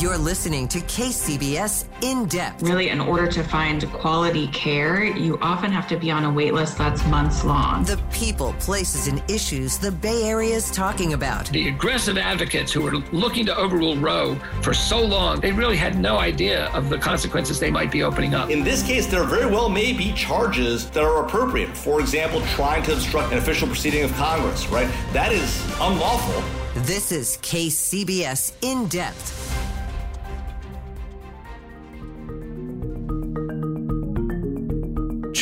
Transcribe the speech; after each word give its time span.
You're 0.00 0.18
listening 0.18 0.66
to 0.68 0.80
KCBS 0.80 1.84
In 2.02 2.26
Depth. 2.26 2.62
Really, 2.62 2.88
in 2.88 3.00
order 3.00 3.28
to 3.28 3.44
find 3.44 3.88
quality 3.92 4.48
care, 4.48 5.04
you 5.04 5.38
often 5.40 5.70
have 5.70 5.86
to 5.86 5.96
be 5.96 6.10
on 6.10 6.24
a 6.24 6.32
wait 6.32 6.52
list 6.52 6.78
that's 6.78 7.06
months 7.06 7.44
long. 7.44 7.84
The 7.84 8.00
people, 8.10 8.54
places, 8.54 9.06
and 9.06 9.22
issues 9.30 9.78
the 9.78 9.92
Bay 9.92 10.24
Area 10.24 10.56
is 10.56 10.72
talking 10.72 11.12
about. 11.12 11.46
The 11.46 11.68
aggressive 11.68 12.18
advocates 12.18 12.72
who 12.72 12.82
were 12.82 12.96
looking 13.12 13.46
to 13.46 13.56
overrule 13.56 13.96
Roe 13.96 14.34
for 14.62 14.74
so 14.74 15.00
long, 15.00 15.38
they 15.40 15.52
really 15.52 15.76
had 15.76 15.96
no 15.96 16.18
idea 16.18 16.66
of 16.70 16.88
the 16.88 16.98
consequences 16.98 17.60
they 17.60 17.70
might 17.70 17.92
be 17.92 18.02
opening 18.02 18.34
up. 18.34 18.50
In 18.50 18.64
this 18.64 18.82
case, 18.82 19.06
there 19.06 19.22
very 19.22 19.46
well 19.46 19.68
may 19.68 19.92
be 19.92 20.12
charges 20.14 20.90
that 20.90 21.04
are 21.04 21.24
appropriate. 21.24 21.76
For 21.76 22.00
example, 22.00 22.40
trying 22.46 22.82
to 22.84 22.94
obstruct 22.94 23.30
an 23.30 23.38
official 23.38 23.68
proceeding 23.68 24.02
of 24.02 24.12
Congress, 24.14 24.66
right? 24.70 24.88
That 25.12 25.30
is 25.30 25.64
unlawful. 25.80 26.42
This 26.82 27.12
is 27.12 27.38
KCBS 27.42 28.54
In 28.62 28.88
Depth. 28.88 29.63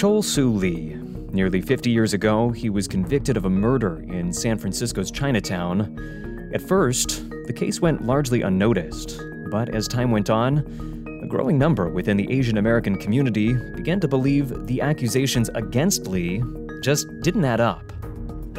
Chol 0.03 0.25
Soo 0.25 0.51
Lee. 0.51 0.97
Nearly 1.31 1.61
50 1.61 1.89
years 1.89 2.13
ago, 2.13 2.51
he 2.51 2.71
was 2.71 2.89
convicted 2.89 3.37
of 3.37 3.45
a 3.45 3.49
murder 3.49 4.03
in 4.09 4.33
San 4.33 4.59
Francisco's 4.59 5.13
Chinatown. 5.13 6.51
At 6.53 6.61
first, 6.61 7.31
the 7.47 7.53
case 7.53 7.81
went 7.81 8.05
largely 8.05 8.43
unnoticed, 8.43 9.23
but 9.49 9.69
as 9.69 9.87
time 9.87 10.11
went 10.11 10.29
on, 10.29 11.21
a 11.23 11.27
growing 11.29 11.57
number 11.57 11.89
within 11.89 12.17
the 12.17 12.29
Asian 12.33 12.59
American 12.59 12.99
community 12.99 13.53
began 13.77 14.01
to 14.01 14.09
believe 14.09 14.67
the 14.67 14.81
accusations 14.81 15.51
against 15.55 16.09
Lee 16.09 16.43
just 16.83 17.07
didn't 17.21 17.45
add 17.45 17.61
up. 17.61 17.93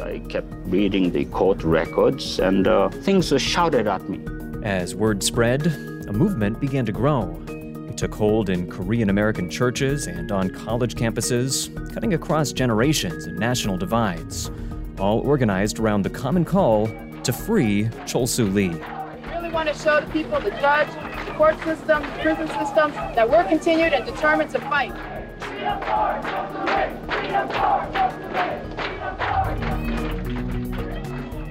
I 0.02 0.20
kept 0.20 0.50
reading 0.64 1.12
the 1.12 1.26
court 1.26 1.62
records, 1.62 2.38
and 2.38 2.66
uh, 2.66 2.88
things 2.88 3.30
were 3.30 3.38
shouted 3.38 3.86
at 3.86 4.08
me. 4.08 4.18
As 4.62 4.94
word 4.94 5.22
spread, 5.22 5.66
a 5.66 6.12
movement 6.14 6.58
began 6.58 6.86
to 6.86 6.92
grow. 6.92 7.38
It 7.94 7.98
took 7.98 8.14
hold 8.16 8.50
in 8.50 8.68
Korean 8.68 9.08
American 9.08 9.48
churches 9.48 10.08
and 10.08 10.32
on 10.32 10.50
college 10.50 10.96
campuses, 10.96 11.70
cutting 11.94 12.14
across 12.14 12.50
generations 12.50 13.26
and 13.26 13.38
national 13.38 13.76
divides, 13.76 14.50
all 14.98 15.20
organized 15.20 15.78
around 15.78 16.02
the 16.02 16.10
common 16.10 16.44
call 16.44 16.88
to 17.22 17.32
free 17.32 17.84
Chol 18.04 18.26
Soo 18.26 18.46
Lee. 18.46 18.70
We 18.70 19.30
really 19.30 19.48
want 19.52 19.68
to 19.68 19.78
show 19.78 20.00
the 20.00 20.10
people, 20.10 20.40
the 20.40 20.50
judge, 20.50 20.88
the 21.24 21.34
court 21.34 21.56
system, 21.62 22.02
the 22.02 22.18
prison 22.20 22.48
system, 22.48 22.90
that 23.14 23.30
we're 23.30 23.44
continued 23.44 23.92
and 23.92 24.04
determined 24.04 24.50
to 24.50 24.58
fight. 24.62 24.92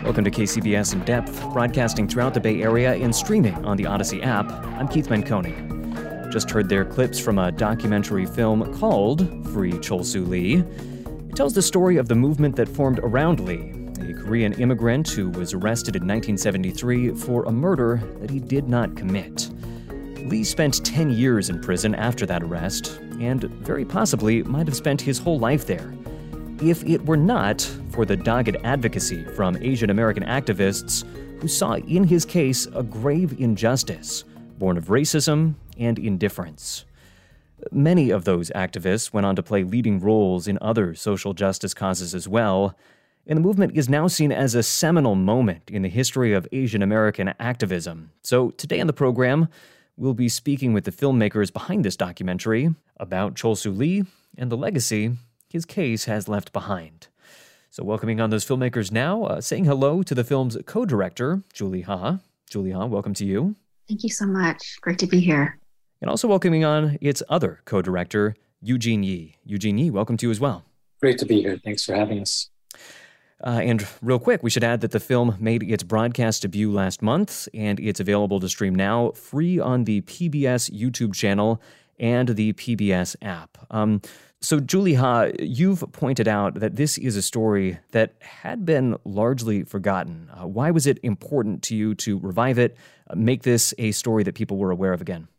Welcome 0.04 0.25
to 0.25 0.31
KCBS 0.31 0.92
In 0.92 1.06
Depth, 1.06 1.42
broadcasting 1.54 2.10
throughout 2.10 2.34
the 2.34 2.42
Bay 2.42 2.62
Area 2.62 2.96
and 2.96 3.16
streaming 3.16 3.56
on 3.64 3.78
the 3.78 3.86
Audacy 3.86 4.22
app. 4.25 4.52
I'm 4.52 4.90
Keith 4.90 5.08
Menconi. 5.08 5.73
Just 6.34 6.50
heard 6.50 6.68
their 6.68 6.84
clips 6.84 7.20
from 7.20 7.38
a 7.38 7.52
documentary 7.52 8.26
film 8.26 8.74
called 8.80 9.20
Free 9.50 9.74
Chol 9.74 10.04
Soo 10.04 10.26
Lee. 10.26 10.64
It 11.30 11.36
tells 11.36 11.54
the 11.54 11.62
story 11.62 11.98
of 11.98 12.08
the 12.08 12.16
movement 12.16 12.56
that 12.56 12.68
formed 12.68 12.98
around 13.04 13.40
Lee, 13.42 13.72
a 14.00 14.16
Korean 14.16 14.54
immigrant 14.54 15.08
who 15.08 15.30
was 15.30 15.54
arrested 15.54 15.96
in 15.96 16.02
1973 16.02 17.14
for 17.14 17.44
a 17.44 17.52
murder 17.52 18.02
that 18.20 18.32
he 18.32 18.40
did 18.40 18.68
not 18.68 18.96
commit. 18.96 19.52
Lee 20.28 20.44
spent 20.44 20.84
10 20.84 21.12
years 21.12 21.52
in 21.52 21.62
prison 21.62 21.94
after 21.94 22.26
that 22.26 22.42
arrest, 22.42 23.00
and 23.20 23.44
very 23.44 23.86
possibly 23.86 24.42
might 24.42 24.66
have 24.66 24.76
spent 24.76 25.00
his 25.00 25.20
whole 25.20 25.38
life 25.38 25.68
there 25.68 25.94
if 26.64 26.84
it 26.84 27.06
were 27.06 27.16
not 27.16 27.62
for 27.92 28.06
the 28.06 28.18
dogged 28.18 28.58
advocacy 28.64 29.24
from 29.36 29.56
Asian 29.58 29.92
American 29.92 30.24
activists 30.24 31.04
who 31.40 31.48
saw 31.48 31.74
in 31.76 32.04
his 32.04 32.26
case 32.26 32.68
a 32.74 32.82
grave 32.82 33.40
injustice 33.40 34.24
born 34.58 34.78
of 34.78 34.86
racism 34.86 35.56
and 35.78 35.98
indifference. 35.98 36.86
Many 37.72 38.10
of 38.10 38.26
those 38.26 38.50
activists 38.52 39.14
went 39.14 39.26
on 39.26 39.36
to 39.36 39.44
play 39.44 39.64
leading 39.64 40.00
roles 40.00 40.48
in 40.48 40.58
other 40.62 40.96
social 40.96 41.34
justice 41.34 41.74
causes 41.74 42.14
as 42.14 42.28
well, 42.28 42.78
and 43.26 43.38
the 43.38 43.42
movement 43.42 43.78
is 43.78 43.88
now 43.88 44.08
seen 44.08 44.32
as 44.32 44.54
a 44.54 44.64
seminal 44.64 45.16
moment 45.16 45.70
in 45.70 45.82
the 45.82 45.90
history 45.90 46.34
of 46.34 46.48
Asian 46.52 46.82
American 46.82 47.34
activism. 47.40 48.12
So, 48.22 48.52
today 48.52 48.82
on 48.82 48.88
the 48.88 48.94
program, 48.94 49.48
we'll 49.96 50.14
be 50.14 50.28
speaking 50.28 50.74
with 50.74 50.84
the 50.84 50.92
filmmakers 50.92 51.54
behind 51.54 51.86
this 51.86 51.96
documentary 51.96 52.76
about 52.98 53.36
Chol 53.36 53.58
Soo 53.58 53.72
Lee 53.72 54.04
and 54.38 54.52
the 54.52 54.58
legacy 54.58 55.16
his 55.50 55.66
case 55.66 56.06
has 56.06 56.28
left 56.28 56.52
behind. 56.52 57.08
So, 57.70 57.84
welcoming 57.84 58.20
on 58.20 58.30
those 58.30 58.46
filmmakers 58.46 58.92
now, 58.92 59.24
uh, 59.24 59.42
saying 59.42 59.66
hello 59.66 60.04
to 60.04 60.14
the 60.14 60.24
film's 60.24 60.58
co 60.66 60.86
director, 60.86 61.44
Julie 61.54 61.82
Ha. 61.82 62.20
Julie 62.50 62.72
Ha, 62.72 62.86
welcome 62.86 63.14
to 63.16 63.26
you. 63.26 63.56
Thank 63.88 64.04
you 64.04 64.10
so 64.10 64.26
much. 64.26 64.78
Great 64.82 65.00
to 65.00 65.08
be 65.08 65.20
here. 65.20 65.58
And 66.03 66.09
also 66.09 66.28
welcoming 66.28 66.66
on 66.66 66.97
its 67.00 67.24
other 67.30 67.62
co 67.64 67.81
director, 67.81 68.36
Eugene 68.62 69.03
Yi. 69.03 69.38
Eugene 69.46 69.78
Yi, 69.78 69.90
welcome 69.90 70.18
to 70.18 70.25
you 70.25 70.31
as 70.31 70.40
well. 70.41 70.66
Great 71.00 71.18
to 71.19 71.25
be 71.25 71.41
here. 71.41 71.58
Thanks 71.64 71.86
for 71.86 71.96
having 71.96 72.19
us. 72.19 72.50
Uh, 73.41 73.62
and 73.64 73.88
real 74.02 74.19
quick, 74.19 74.44
we 74.44 74.50
should 74.50 74.66
add 74.66 74.81
that 74.81 74.92
the 74.92 75.00
film 75.00 75.38
made 75.40 75.63
its 75.63 75.81
broadcast 75.81 76.42
debut 76.42 76.69
last 76.69 77.02
month, 77.02 77.47
and 77.53 77.80
it's 77.80 78.02
available 78.02 78.42
to 78.42 78.50
stream 78.50 78.75
now 78.75 79.12
free 79.12 79.62
on 79.62 79.86
the 79.86 80.02
PBS 80.02 80.69
YouTube 80.78 81.13
channel 81.16 81.62
and 81.97 82.28
the 82.28 82.52
PBS 82.52 83.16
app. 83.22 83.58
Um, 83.72 84.02
so, 84.42 84.59
Julie 84.59 84.96
Ha, 84.96 85.30
you've 85.40 85.86
pointed 85.94 86.28
out 86.28 86.56
that 86.56 86.75
this 86.75 86.97
is 86.97 87.16
a 87.16 87.22
story 87.22 87.80
that 87.92 88.16
had 88.19 88.66
been 88.66 88.97
largely 89.06 89.63
forgotten. 89.63 90.30
Uh, 90.34 90.47
why 90.47 90.69
was 90.69 90.86
it 90.86 91.00
important 91.02 91.63
to 91.63 91.78
you 91.78 91.96
to 91.96 92.19
revive 92.19 92.59
it, 92.59 92.75
uh, 93.09 93.16
make 93.16 93.44
this 93.44 93.74
a 93.78 93.92
story 93.92 94.24
that 94.24 94.36
people 94.36 94.58
were 94.58 94.69
aware 94.69 94.92
of 94.92 95.00
again? 95.00 95.30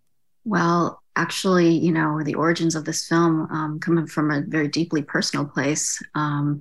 Well, 0.45 1.03
actually, 1.17 1.71
you 1.71 1.93
know, 1.93 2.23
the 2.23 2.35
origins 2.35 2.75
of 2.75 2.85
this 2.85 3.07
film 3.07 3.49
um, 3.51 3.81
come 3.81 4.07
from 4.07 4.31
a 4.31 4.43
very 4.43 4.69
deeply 4.69 5.03
personal 5.03 5.47
place. 5.47 6.03
Um, 6.15 6.61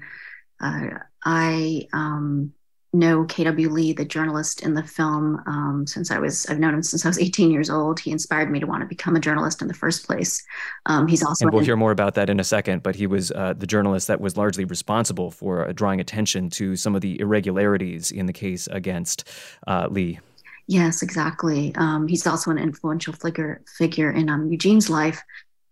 uh, 0.60 1.00
I 1.26 1.88
um, 1.94 2.54
know 2.94 3.26
KW 3.26 3.72
Lee, 3.72 3.92
the 3.92 4.06
journalist 4.06 4.62
in 4.62 4.76
the 4.76 4.84
film, 4.84 5.42
um, 5.48 5.86
since 5.88 6.12
I 6.12 6.20
was, 6.20 6.46
I've 6.46 6.60
known 6.60 6.76
him 6.76 6.84
since 6.84 7.06
I 7.06 7.10
was 7.10 7.20
18 7.22 7.52
years 7.52 7.70
old. 7.70 8.00
He 8.00 8.12
inspired 8.12 8.52
me 8.52 8.60
to 8.60 8.68
want 8.68 8.82
to 8.82 8.88
become 8.88 9.16
a 9.16 9.20
journalist 9.20 9.62
in 9.62 9.68
the 9.68 9.74
first 9.74 10.06
place. 10.06 10.44
Um, 10.86 11.08
he's 11.08 11.24
also. 11.24 11.46
And 11.46 11.54
we'll 11.54 11.66
hear 11.66 11.76
more 11.76 11.92
about 11.92 12.16
that 12.16 12.30
in 12.30 12.40
a 12.40 12.44
second, 12.44 12.84
but 12.84 12.96
he 12.96 13.08
was 13.08 13.32
uh, 13.32 13.54
the 13.58 13.68
journalist 13.68 14.08
that 14.08 14.22
was 14.22 14.38
largely 14.38 14.66
responsible 14.66 15.32
for 15.32 15.68
uh, 15.68 15.74
drawing 15.74 16.00
attention 16.00 16.50
to 16.52 16.76
some 16.76 16.96
of 16.96 17.02
the 17.02 17.20
irregularities 17.20 18.12
in 18.12 18.28
the 18.28 18.34
case 18.34 18.68
against 18.68 19.28
uh, 19.68 19.88
Lee. 19.90 20.20
Yes, 20.68 21.02
exactly. 21.02 21.74
Um, 21.76 22.08
he's 22.08 22.26
also 22.26 22.50
an 22.52 22.58
influential 22.58 23.14
figure 23.14 23.62
figure 23.68 24.12
in 24.12 24.30
um, 24.30 24.50
Eugene's 24.50 24.90
life. 24.90 25.22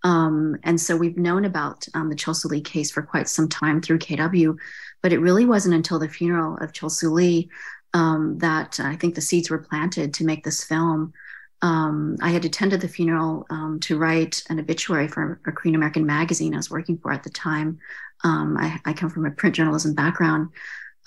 Um, 0.03 0.57
and 0.63 0.81
so 0.81 0.97
we've 0.97 1.17
known 1.17 1.45
about 1.45 1.85
um, 1.93 2.09
the 2.09 2.15
Chol 2.15 2.35
Soo 2.35 2.49
Lee 2.49 2.61
case 2.61 2.91
for 2.91 3.01
quite 3.01 3.29
some 3.29 3.47
time 3.47 3.81
through 3.81 3.99
KW. 3.99 4.57
But 5.01 5.13
it 5.13 5.19
really 5.19 5.45
wasn't 5.45 5.75
until 5.75 5.99
the 5.99 6.09
funeral 6.09 6.57
of 6.57 6.73
Chol 6.73 6.91
Soo 6.91 7.11
Lee 7.11 7.49
um, 7.93 8.37
that 8.39 8.79
I 8.79 8.95
think 8.95 9.15
the 9.15 9.21
seeds 9.21 9.49
were 9.49 9.59
planted 9.59 10.13
to 10.15 10.25
make 10.25 10.43
this 10.43 10.63
film. 10.63 11.13
Um, 11.61 12.17
I 12.21 12.31
had 12.31 12.43
attended 12.43 12.81
the 12.81 12.87
funeral 12.87 13.45
to 13.81 13.97
write 13.97 14.43
an 14.49 14.59
obituary 14.59 15.07
for 15.07 15.39
a 15.45 15.51
Korean 15.51 15.75
American 15.75 16.07
magazine 16.07 16.55
I 16.55 16.57
was 16.57 16.71
working 16.71 16.97
for 16.97 17.11
at 17.11 17.23
the 17.23 17.29
time. 17.29 17.79
I, 18.23 18.79
I, 18.83 18.93
come 18.93 19.11
from 19.11 19.25
a 19.27 19.31
print 19.31 19.55
journalism 19.55 19.93
background. 19.93 20.49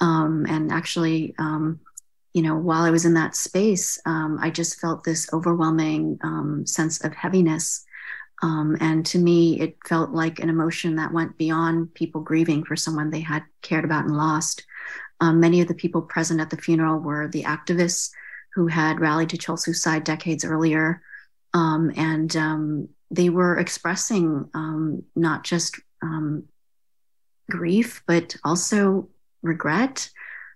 And 0.01 0.71
actually, 0.71 1.35
you 2.35 2.43
know, 2.43 2.57
while 2.57 2.83
I 2.83 2.91
was 2.91 3.05
in 3.05 3.15
that 3.15 3.37
space, 3.37 3.99
um, 4.05 4.39
I 4.41 4.51
just 4.51 4.81
felt 4.81 5.05
this 5.05 5.33
overwhelming 5.33 6.19
um, 6.23 6.67
sense 6.67 7.03
of 7.05 7.15
heaviness. 7.15 7.85
Um, 8.43 8.77
and 8.81 9.07
to 9.07 9.19
me, 9.19 9.61
it 9.61 9.79
felt 9.87 10.11
like 10.11 10.41
an 10.41 10.51
emotion 10.51 10.97
that 10.97 11.13
went 11.13 11.39
beyond 11.39 11.95
people 11.95 12.21
grieving 12.21 12.65
for 12.65 12.75
someone 12.75 13.09
they 13.09 13.21
had 13.21 13.45
cared 13.63 13.85
about 13.85 14.05
and 14.05 14.17
lost. 14.17 14.67
Um, 15.21 15.39
many 15.39 15.61
of 15.61 15.69
the 15.69 15.75
people 15.75 16.03
present 16.03 16.41
at 16.41 16.51
the 16.51 16.57
funeral 16.57 16.99
were 16.99 17.29
the 17.29 17.45
activists 17.45 18.11
who 18.55 18.67
had 18.67 19.01
rallied 19.01 19.31
to 19.31 19.39
Chol 19.39 19.59
Soo's 19.59 19.81
side 19.81 20.03
decades 20.03 20.45
earlier. 20.45 21.03
Um, 21.55 21.93
and 21.97 22.37
um, 22.37 22.89
they 23.13 23.29
were 23.29 23.59
expressing 23.59 24.51
not 25.15 25.45
just 25.45 25.81
grief, 27.49 28.03
but 28.07 28.37
also 28.45 29.09
regret. 29.43 30.11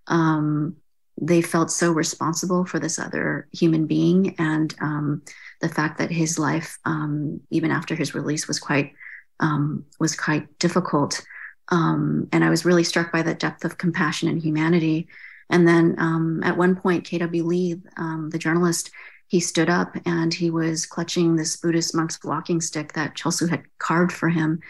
Um, 0.09 0.77
they 1.21 1.43
felt 1.43 1.71
so 1.71 1.93
responsible 1.93 2.65
for 2.65 2.79
this 2.79 2.99
other 2.99 3.49
human 3.53 3.87
being. 3.87 4.35
And 4.39 4.75
um, 4.81 5.23
the 5.61 5.69
fact 5.69 5.99
that 5.99 6.11
his 6.11 6.39
life 6.39 6.79
um, 6.85 7.41
even 7.51 7.71
after 7.71 7.95
his 7.95 8.15
release 8.15 8.47
was 8.47 8.59
quite 8.59 8.93
um, 9.41 9.85
was 10.01 10.17
quite 10.17 10.59
difficult. 10.59 11.23
Um, 11.71 12.29
and 12.33 12.43
i 12.43 12.49
was 12.51 12.65
really 12.65 12.83
struck 12.83 13.13
by 13.13 13.21
the 13.21 13.35
depth 13.35 13.65
of 13.65 13.79
compassion 13.79 14.29
and 14.29 14.41
humanity. 14.41 15.09
And 15.51 15.67
then 15.67 15.97
um, 15.99 16.43
at 16.43 16.57
one 16.57 16.77
point 16.77 17.05
kw 17.05 17.45
lee 17.45 17.81
um, 17.97 18.31
the 18.31 18.39
journalist 18.39 18.91
he 19.27 19.41
stood 19.41 19.69
up 19.69 19.95
and 20.07 20.33
he 20.33 20.51
was 20.51 20.87
clutching 20.87 21.37
this 21.37 21.57
buddhist 21.57 21.95
monk's 21.95 22.23
walking 22.25 22.63
stick 22.63 22.95
that 22.95 23.15
Chol 23.15 23.33
Soo 23.33 23.47
had 23.47 23.65
carved 23.79 24.13
for 24.13 24.31
him. 24.31 24.61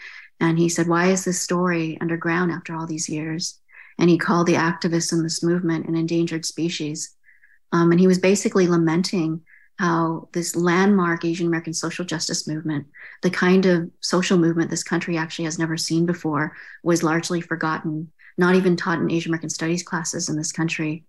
And 0.41 0.59
he 0.59 0.67
said 0.67 0.87
why 0.87 1.07
is 1.07 1.23
this 1.23 1.41
story 1.41 1.97
underground 2.01 2.51
after 2.51 2.75
all 2.75 2.85
these 2.85 3.07
years 3.07 3.59
and 3.99 4.09
he 4.09 4.17
called 4.17 4.47
the 4.47 4.53
activists 4.53 5.11
in 5.11 5.21
this 5.21 5.43
movement 5.43 5.87
an 5.87 5.95
endangered 5.95 6.45
species. 6.45 7.15
Um, 7.71 7.91
and 7.91 7.99
he 7.99 8.07
was 8.07 8.17
basically 8.17 8.67
lamenting 8.67 9.41
how 9.77 10.27
this 10.33 10.55
landmark 10.55 11.23
Asian 11.23 11.47
American 11.47 11.73
social 11.73 12.03
justice 12.03 12.47
movement, 12.47 12.87
the 13.21 13.29
kind 13.29 13.65
of 13.65 13.89
social 14.01 14.37
movement 14.37 14.69
this 14.69 14.83
country 14.83 15.17
actually 15.17 15.45
has 15.45 15.59
never 15.59 15.77
seen 15.77 16.05
before, 16.05 16.55
was 16.83 17.03
largely 17.03 17.39
forgotten, 17.39 18.11
not 18.37 18.55
even 18.55 18.75
taught 18.75 18.99
in 18.99 19.11
Asian 19.11 19.31
American 19.31 19.49
studies 19.49 19.83
classes 19.83 20.27
in 20.27 20.35
this 20.35 20.51
country. 20.51 21.05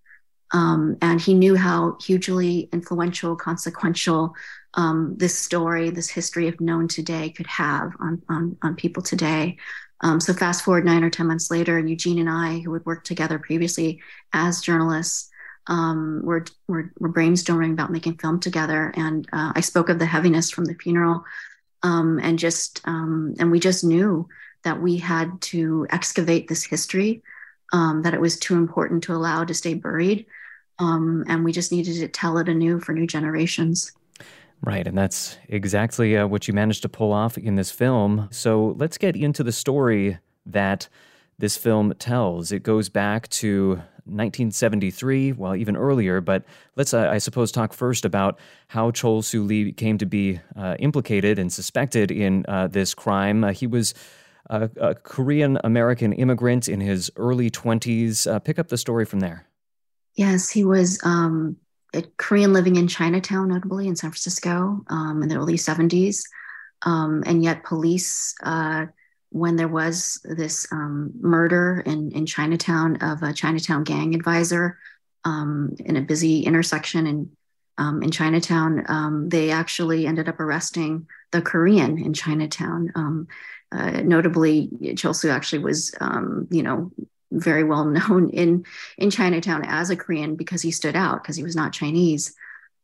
Um, 0.52 0.96
and 1.00 1.20
he 1.20 1.34
knew 1.34 1.56
how 1.56 1.96
hugely 2.00 2.68
influential, 2.72 3.36
consequential 3.36 4.34
um, 4.74 5.14
this 5.16 5.36
story, 5.36 5.90
this 5.90 6.10
history 6.10 6.48
of 6.48 6.60
known 6.60 6.88
today 6.88 7.30
could 7.30 7.46
have 7.46 7.92
on, 8.00 8.22
on, 8.28 8.56
on 8.62 8.74
people 8.74 9.02
today. 9.02 9.56
Um, 10.02 10.20
so 10.20 10.32
fast 10.32 10.64
forward 10.64 10.84
nine 10.84 11.04
or 11.04 11.10
10 11.10 11.26
months 11.26 11.50
later, 11.50 11.78
and 11.78 11.88
Eugene 11.88 12.18
and 12.18 12.30
I, 12.30 12.60
who 12.60 12.72
had 12.72 12.86
worked 12.86 13.06
together 13.06 13.38
previously 13.38 14.00
as 14.32 14.60
journalists, 14.60 15.28
um, 15.66 16.22
were, 16.24 16.44
were, 16.68 16.92
were, 16.98 17.12
brainstorming 17.12 17.72
about 17.72 17.92
making 17.92 18.16
film 18.16 18.40
together. 18.40 18.92
And 18.96 19.28
uh, 19.32 19.52
I 19.54 19.60
spoke 19.60 19.88
of 19.88 19.98
the 19.98 20.06
heaviness 20.06 20.50
from 20.50 20.64
the 20.64 20.74
funeral 20.74 21.24
um, 21.82 22.18
and 22.22 22.38
just, 22.38 22.80
um, 22.84 23.34
and 23.38 23.50
we 23.50 23.60
just 23.60 23.84
knew 23.84 24.28
that 24.64 24.80
we 24.80 24.96
had 24.96 25.40
to 25.40 25.86
excavate 25.90 26.48
this 26.48 26.64
history, 26.64 27.22
um, 27.72 28.02
that 28.02 28.14
it 28.14 28.20
was 28.20 28.38
too 28.38 28.56
important 28.56 29.04
to 29.04 29.14
allow 29.14 29.44
to 29.44 29.54
stay 29.54 29.74
buried. 29.74 30.26
Um, 30.78 31.24
and 31.28 31.44
we 31.44 31.52
just 31.52 31.72
needed 31.72 31.96
to 31.96 32.08
tell 32.08 32.38
it 32.38 32.48
anew 32.48 32.80
for 32.80 32.92
new 32.92 33.06
generations. 33.06 33.92
Right, 34.62 34.86
and 34.86 34.96
that's 34.96 35.38
exactly 35.48 36.16
uh, 36.18 36.26
what 36.26 36.46
you 36.46 36.52
managed 36.52 36.82
to 36.82 36.88
pull 36.88 37.12
off 37.12 37.38
in 37.38 37.54
this 37.54 37.70
film. 37.70 38.28
So 38.30 38.74
let's 38.78 38.98
get 38.98 39.16
into 39.16 39.42
the 39.42 39.52
story 39.52 40.18
that 40.44 40.88
this 41.38 41.56
film 41.56 41.94
tells. 41.98 42.52
It 42.52 42.62
goes 42.62 42.90
back 42.90 43.28
to 43.28 43.80
1973, 44.04 45.32
well, 45.32 45.56
even 45.56 45.76
earlier, 45.76 46.20
but 46.20 46.44
let's, 46.76 46.92
uh, 46.92 47.08
I 47.10 47.18
suppose, 47.18 47.50
talk 47.50 47.72
first 47.72 48.04
about 48.04 48.38
how 48.68 48.90
Chol 48.90 49.24
Soo 49.24 49.42
Lee 49.44 49.72
came 49.72 49.96
to 49.96 50.06
be 50.06 50.40
uh, 50.56 50.76
implicated 50.78 51.38
and 51.38 51.50
suspected 51.50 52.10
in 52.10 52.44
uh, 52.46 52.66
this 52.66 52.92
crime. 52.92 53.44
Uh, 53.44 53.52
he 53.52 53.66
was 53.66 53.94
a, 54.50 54.68
a 54.78 54.94
Korean 54.94 55.58
American 55.64 56.12
immigrant 56.12 56.68
in 56.68 56.80
his 56.80 57.10
early 57.16 57.50
20s. 57.50 58.30
Uh, 58.30 58.38
pick 58.38 58.58
up 58.58 58.68
the 58.68 58.78
story 58.78 59.06
from 59.06 59.20
there. 59.20 59.46
Yes, 60.16 60.50
he 60.50 60.64
was 60.64 61.00
um, 61.04 61.56
a 61.94 62.02
Korean 62.16 62.52
living 62.52 62.76
in 62.76 62.88
Chinatown, 62.88 63.48
notably 63.48 63.88
in 63.88 63.96
San 63.96 64.10
Francisco 64.10 64.84
um, 64.88 65.22
in 65.22 65.28
the 65.28 65.36
early 65.36 65.54
70s. 65.54 66.24
Um, 66.82 67.22
and 67.26 67.42
yet, 67.42 67.64
police, 67.64 68.34
uh, 68.42 68.86
when 69.30 69.56
there 69.56 69.68
was 69.68 70.20
this 70.24 70.66
um, 70.72 71.12
murder 71.20 71.82
in, 71.84 72.10
in 72.12 72.26
Chinatown 72.26 72.96
of 72.96 73.22
a 73.22 73.32
Chinatown 73.32 73.84
gang 73.84 74.14
advisor 74.14 74.78
um, 75.24 75.74
in 75.80 75.96
a 75.96 76.00
busy 76.00 76.40
intersection 76.40 77.06
in, 77.06 77.30
um, 77.76 78.02
in 78.02 78.10
Chinatown, 78.10 78.84
um, 78.88 79.28
they 79.28 79.50
actually 79.50 80.06
ended 80.06 80.28
up 80.28 80.40
arresting 80.40 81.06
the 81.32 81.42
Korean 81.42 81.98
in 81.98 82.14
Chinatown. 82.14 83.26
Uh, 83.72 84.02
notably, 84.02 84.68
Chol 84.82 85.14
Soo 85.14 85.28
actually 85.28 85.60
was, 85.60 85.94
you 86.50 86.62
know, 86.62 86.90
very 87.30 87.64
well 87.64 87.84
known 87.84 88.30
in 88.30 88.64
in 88.98 89.10
Chinatown 89.10 89.62
as 89.64 89.90
a 89.90 89.96
Korean 89.96 90.36
because 90.36 90.62
he 90.62 90.70
stood 90.70 90.96
out 90.96 91.22
because 91.22 91.36
he 91.36 91.42
was 91.42 91.56
not 91.56 91.72
Chinese. 91.72 92.34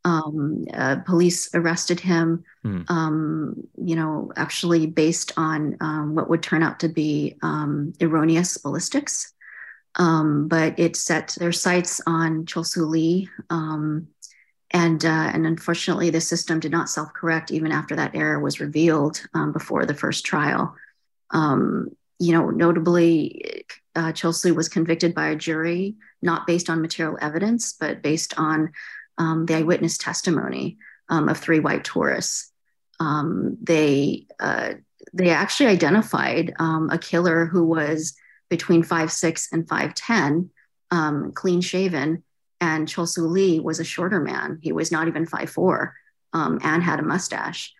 Um, 0.04 0.66
uh, 0.72 0.96
police 1.04 1.52
arrested 1.52 1.98
him, 1.98 2.44
mm. 2.64 2.88
um, 2.88 3.66
you 3.76 3.96
know, 3.96 4.31
actually 4.37 4.87
based 4.87 5.32
on 5.37 5.76
um, 5.81 6.14
what 6.14 6.31
would 6.31 6.44
turn 6.44 6.62
out 6.62 6.78
to 6.81 6.88
be 6.88 7.37
um, 7.43 7.93
erroneous 8.00 8.56
ballistics. 8.56 9.32
Um, 9.96 10.46
but 10.46 10.78
it 10.78 10.94
set 10.94 11.34
their 11.40 11.50
sights 11.50 12.00
on 12.06 12.44
Chol 12.44 12.64
Soo 12.64 12.84
Lee. 12.84 13.28
Um, 13.50 14.06
and, 14.70 15.04
uh, 15.04 15.31
and 15.34 15.44
unfortunately, 15.44 16.10
the 16.10 16.20
system 16.20 16.60
did 16.60 16.70
not 16.70 16.88
self 16.88 17.12
correct 17.12 17.50
even 17.50 17.72
after 17.72 17.96
that 17.96 18.14
error 18.14 18.38
was 18.38 18.60
revealed 18.60 19.26
before 19.52 19.87
the 19.87 19.94
first 19.94 20.25
trial. 20.25 20.76
you 21.32 22.32
know, 22.32 22.50
notably, 22.50 23.64
uh, 23.96 24.12
Chol 24.12 24.34
Soo 24.34 24.54
was 24.54 24.69
convicted 24.69 25.14
by 25.14 25.28
a 25.28 25.37
jury, 25.37 25.96
not 26.22 26.46
based 26.46 26.69
on 26.69 26.82
material 26.82 27.19
evidence, 27.20 27.72
but 27.72 28.02
based 28.02 28.38
on 28.38 28.72
um, 29.19 29.46
the 29.46 29.56
eyewitness 29.56 29.96
testimony 29.96 30.76
um, 31.08 31.28
of 31.28 31.38
three 31.38 31.60
white 31.60 31.84
tourists. 31.84 32.52
Um, 33.00 33.56
they 33.62 34.26
uh, 34.38 34.75
they 35.12 35.31
actually 35.31 35.69
identified 35.69 36.54
um, 36.58 36.90
a 36.90 36.98
killer 36.98 37.46
who 37.46 37.64
was 37.64 38.14
between 38.50 38.82
five 38.82 39.10
six 39.10 39.48
and 39.52 39.69
five 39.69 39.94
ten, 39.94 40.50
um, 40.90 41.32
clean 41.32 41.62
shaven, 41.62 42.22
and 42.60 42.87
Chol 42.87 43.08
Soo 43.08 43.26
Lee 43.26 43.60
was 43.60 43.81
a 43.81 43.84
shorter 43.84 44.20
man. 44.20 44.58
He 44.62 44.72
was 44.72 44.93
not 44.93 45.08
even 45.08 45.26
five 45.26 45.48
four, 45.48 45.94
um, 46.34 46.60
and 46.62 46.82
had 46.82 47.00
a 47.00 47.02
mustache. 47.02 47.72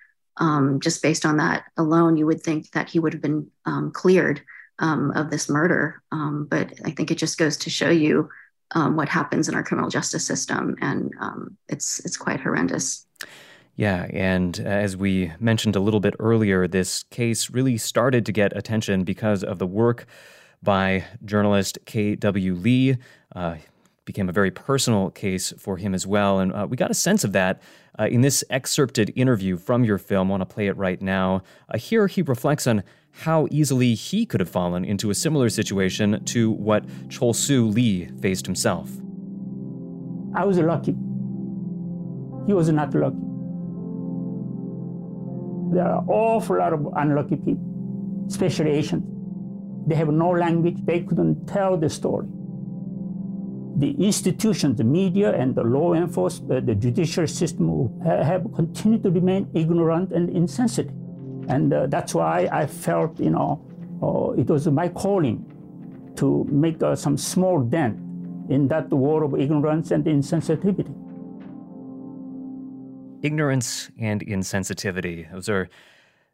just 0.79 1.03
based 1.03 1.27
on 1.27 1.37
that 1.37 1.65
alone, 1.77 2.17
you 2.17 2.25
would 2.27 2.43
think 2.43 2.71
that 2.71 2.89
he 2.89 2.99
would 2.99 3.13
have 3.13 3.23
been 3.23 3.51
cleared 3.93 4.41
um, 4.79 5.11
of 5.13 5.31
this 5.31 5.49
murder. 5.49 6.03
Um, 6.13 6.47
but 6.51 6.73
I 6.85 6.91
think 6.91 7.11
it 7.11 7.19
just 7.19 7.39
goes 7.39 7.57
to 7.59 7.71
show 7.71 7.91
you 7.91 8.29
um, 8.73 8.97
what 8.97 9.09
happens 9.09 9.49
in 9.49 9.55
our 9.55 9.63
criminal 9.63 9.91
justice 9.91 10.27
system, 10.27 10.77
and 10.81 11.13
um, 11.21 11.57
it's 11.69 12.01
it's 12.05 12.17
quite 12.17 12.41
horrendous. 12.41 13.07
Yeah, 13.77 14.07
and 14.11 14.59
as 14.59 14.97
we 14.97 15.33
mentioned 15.39 15.77
a 15.77 15.81
little 15.81 16.01
bit 16.01 16.15
earlier, 16.19 16.67
this 16.67 17.03
case 17.05 17.51
really 17.51 17.77
started 17.77 18.25
to 18.27 18.33
get 18.33 18.57
attention 18.57 19.05
because 19.05 19.45
of 19.45 19.59
the 19.59 19.67
work 19.67 20.07
by 20.63 21.05
journalist 21.25 21.79
K.W. 21.85 22.55
Lee. 22.55 22.97
Uh, 23.35 23.57
became 24.07 24.29
a 24.29 24.33
very 24.33 24.53
personal 24.53 25.11
case 25.11 25.53
for 25.59 25.77
him 25.77 25.93
as 25.93 26.07
well. 26.07 26.39
And 26.39 26.53
uh, 26.55 26.67
we 26.71 26.77
got 26.77 26.91
a 26.91 26.95
sense 26.95 27.25
of 27.25 27.33
that 27.33 27.61
uh, 27.99 28.05
in 28.05 28.23
this 28.23 28.43
excerpted 28.49 29.13
interview 29.17 29.57
from 29.59 29.85
your 29.85 29.99
film. 29.99 30.29
I 30.29 30.39
want 30.39 30.49
to 30.49 30.55
play 30.55 30.69
it 30.69 30.77
right 30.77 31.03
now. 31.03 31.43
Uh, 31.69 31.77
here 31.77 32.07
he 32.07 32.23
reflects 32.23 32.67
on 32.67 32.83
how 33.21 33.49
easily 33.51 33.95
he 33.95 34.27
could 34.27 34.41
have 34.41 34.49
fallen 34.49 34.85
into 34.85 35.09
a 35.11 35.15
similar 35.15 35.49
situation 35.49 36.23
to 36.25 36.51
what 36.51 36.87
Chol 37.09 37.35
Soo 37.35 37.67
Lee 37.67 38.07
faced 38.21 38.45
himself. 38.45 38.91
I 40.35 40.45
was 40.45 40.59
lucky. 40.59 40.95
He 42.47 42.53
was 42.53 42.69
not 42.69 42.95
lucky. 42.95 43.17
There 45.75 45.85
are 45.85 46.03
an 46.03 46.09
awful 46.09 46.59
lot 46.59 46.75
of 46.75 46.87
unlucky 46.95 47.37
people, 47.37 48.27
especially 48.29 48.71
Asians. 48.73 49.05
They 49.89 49.95
have 49.95 50.09
no 50.09 50.31
language, 50.31 50.77
they 50.85 51.01
couldn't 51.01 51.47
tell 51.47 51.77
the 51.77 51.89
story. 51.89 52.27
The 53.79 53.93
institutions, 53.93 54.77
the 54.77 54.85
media, 54.85 55.35
and 55.35 55.55
the 55.55 55.63
law 55.63 55.95
enforcement, 55.95 56.53
uh, 56.53 56.61
the 56.61 56.75
judicial 56.75 57.27
system 57.27 58.01
have 58.03 58.45
continued 58.55 59.03
to 59.05 59.11
remain 59.11 59.49
ignorant 59.55 60.13
and 60.13 60.29
insensitive. 60.31 60.93
And 61.49 61.73
uh, 61.73 61.87
that's 61.87 62.15
why 62.15 62.49
I 62.51 62.67
felt, 62.67 63.19
you 63.21 63.31
know, 63.31 63.63
uh, 64.03 64.41
it 64.41 64.49
was 64.49 64.67
my 64.69 64.89
calling 64.89 65.45
to 66.17 66.45
make 66.51 66.83
uh, 66.83 66.97
some 66.97 67.17
small 67.17 67.61
dent 67.61 67.99
in 68.51 68.69
that 68.69 68.91
war 68.91 69.25
of 69.25 69.39
ignorance 69.39 69.91
and 69.91 70.05
insensitivity. 70.05 70.95
Ignorance 73.23 73.91
and 73.99 74.25
insensitivity. 74.27 75.31
Those 75.33 75.49
are 75.49 75.69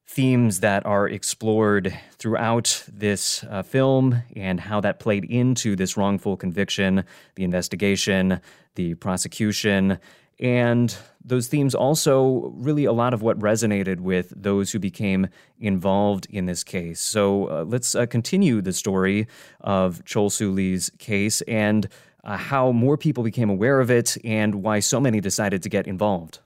themes 0.07 0.61
that 0.61 0.85
are 0.85 1.09
explored 1.09 1.97
throughout 2.19 2.85
this 2.93 3.45
uh, 3.45 3.63
film 3.63 4.23
and 4.37 4.61
how 4.61 4.81
that 4.81 4.99
played 4.99 5.25
into 5.25 5.77
this 5.77 5.97
wrongful 5.97 6.37
conviction, 6.37 7.05
the 7.37 7.45
investigation, 7.45 8.41
the 8.75 8.95
prosecution, 8.95 9.99
and 10.43 10.95
those 11.25 11.47
themes 11.47 11.73
also 11.73 12.53
really 12.57 12.85
a 12.85 12.93
lot 12.93 13.15
of 13.15 13.23
what 13.23 13.39
resonated 13.39 14.01
with 14.01 14.33
those 14.37 14.73
who 14.73 14.81
became 14.81 15.29
involved 15.61 16.27
in 16.31 16.47
this 16.47 16.65
case. 16.65 17.01
So 17.01 17.49
uh, 17.49 17.65
let's 17.65 17.95
uh, 17.95 18.07
continue 18.07 18.61
the 18.61 18.73
story 18.73 19.29
of 19.61 20.05
Chol 20.05 20.33
Soo 20.33 20.51
Lee's 20.51 20.91
case 20.99 21.41
and 21.43 21.89
uh, 22.25 22.37
how 22.37 22.73
more 22.73 22.97
people 22.97 23.23
became 23.23 23.51
aware 23.51 23.79
of 23.79 23.89
it 23.89 24.19
and 24.25 24.57
why 24.57 24.81
so 24.81 25.01
many 25.01 25.21
decided 25.21 25.63
to 25.63 25.69
get 25.69 25.87
involved. 25.87 26.41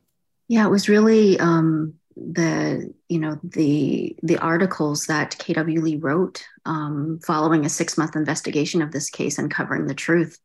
Yeah, 0.48 0.66
it 0.66 0.70
was 0.70 0.90
really 0.90 1.40
um, 1.40 1.94
the 2.16 2.92
you 3.08 3.18
know 3.18 3.40
the 3.42 4.16
the 4.22 4.38
articles 4.38 5.06
that 5.06 5.32
KW 5.32 5.82
Lee 5.82 5.96
wrote 5.96 6.44
um, 6.66 7.18
following 7.24 7.64
a 7.64 7.68
six 7.68 7.98
month 7.98 8.14
investigation 8.14 8.80
of 8.80 8.92
this 8.92 9.10
case 9.10 9.38
uncovering 9.38 9.86
the 9.86 9.94
truth 9.94 10.38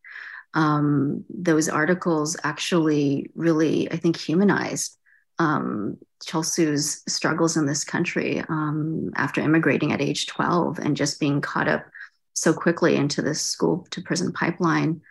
um, 0.54 1.24
those 1.30 1.70
articles 1.70 2.38
actually 2.44 3.30
really, 3.36 3.92
I 3.92 3.98
think, 3.98 4.18
humanized 4.18 4.98
um, 5.40 5.98
Chol 6.24 6.46
Soo's 6.46 7.02
struggles 7.08 7.58
in 7.58 7.66
this 7.66 7.84
country 7.84 8.44
um, 8.48 9.12
after 9.16 9.42
immigrating 9.42 9.92
at 9.92 10.02
age 10.02 10.28
12 10.28 10.80
and 10.80 10.96
just 10.96 11.20
being 11.20 11.42
caught 11.42 11.68
up 11.68 11.86
so 12.34 12.54
quickly 12.54 12.96
into 12.96 13.22
this 13.22 13.42
school 13.42 13.88
to 13.92 14.02
prison 14.02 14.32
pipeline. 14.32 15.02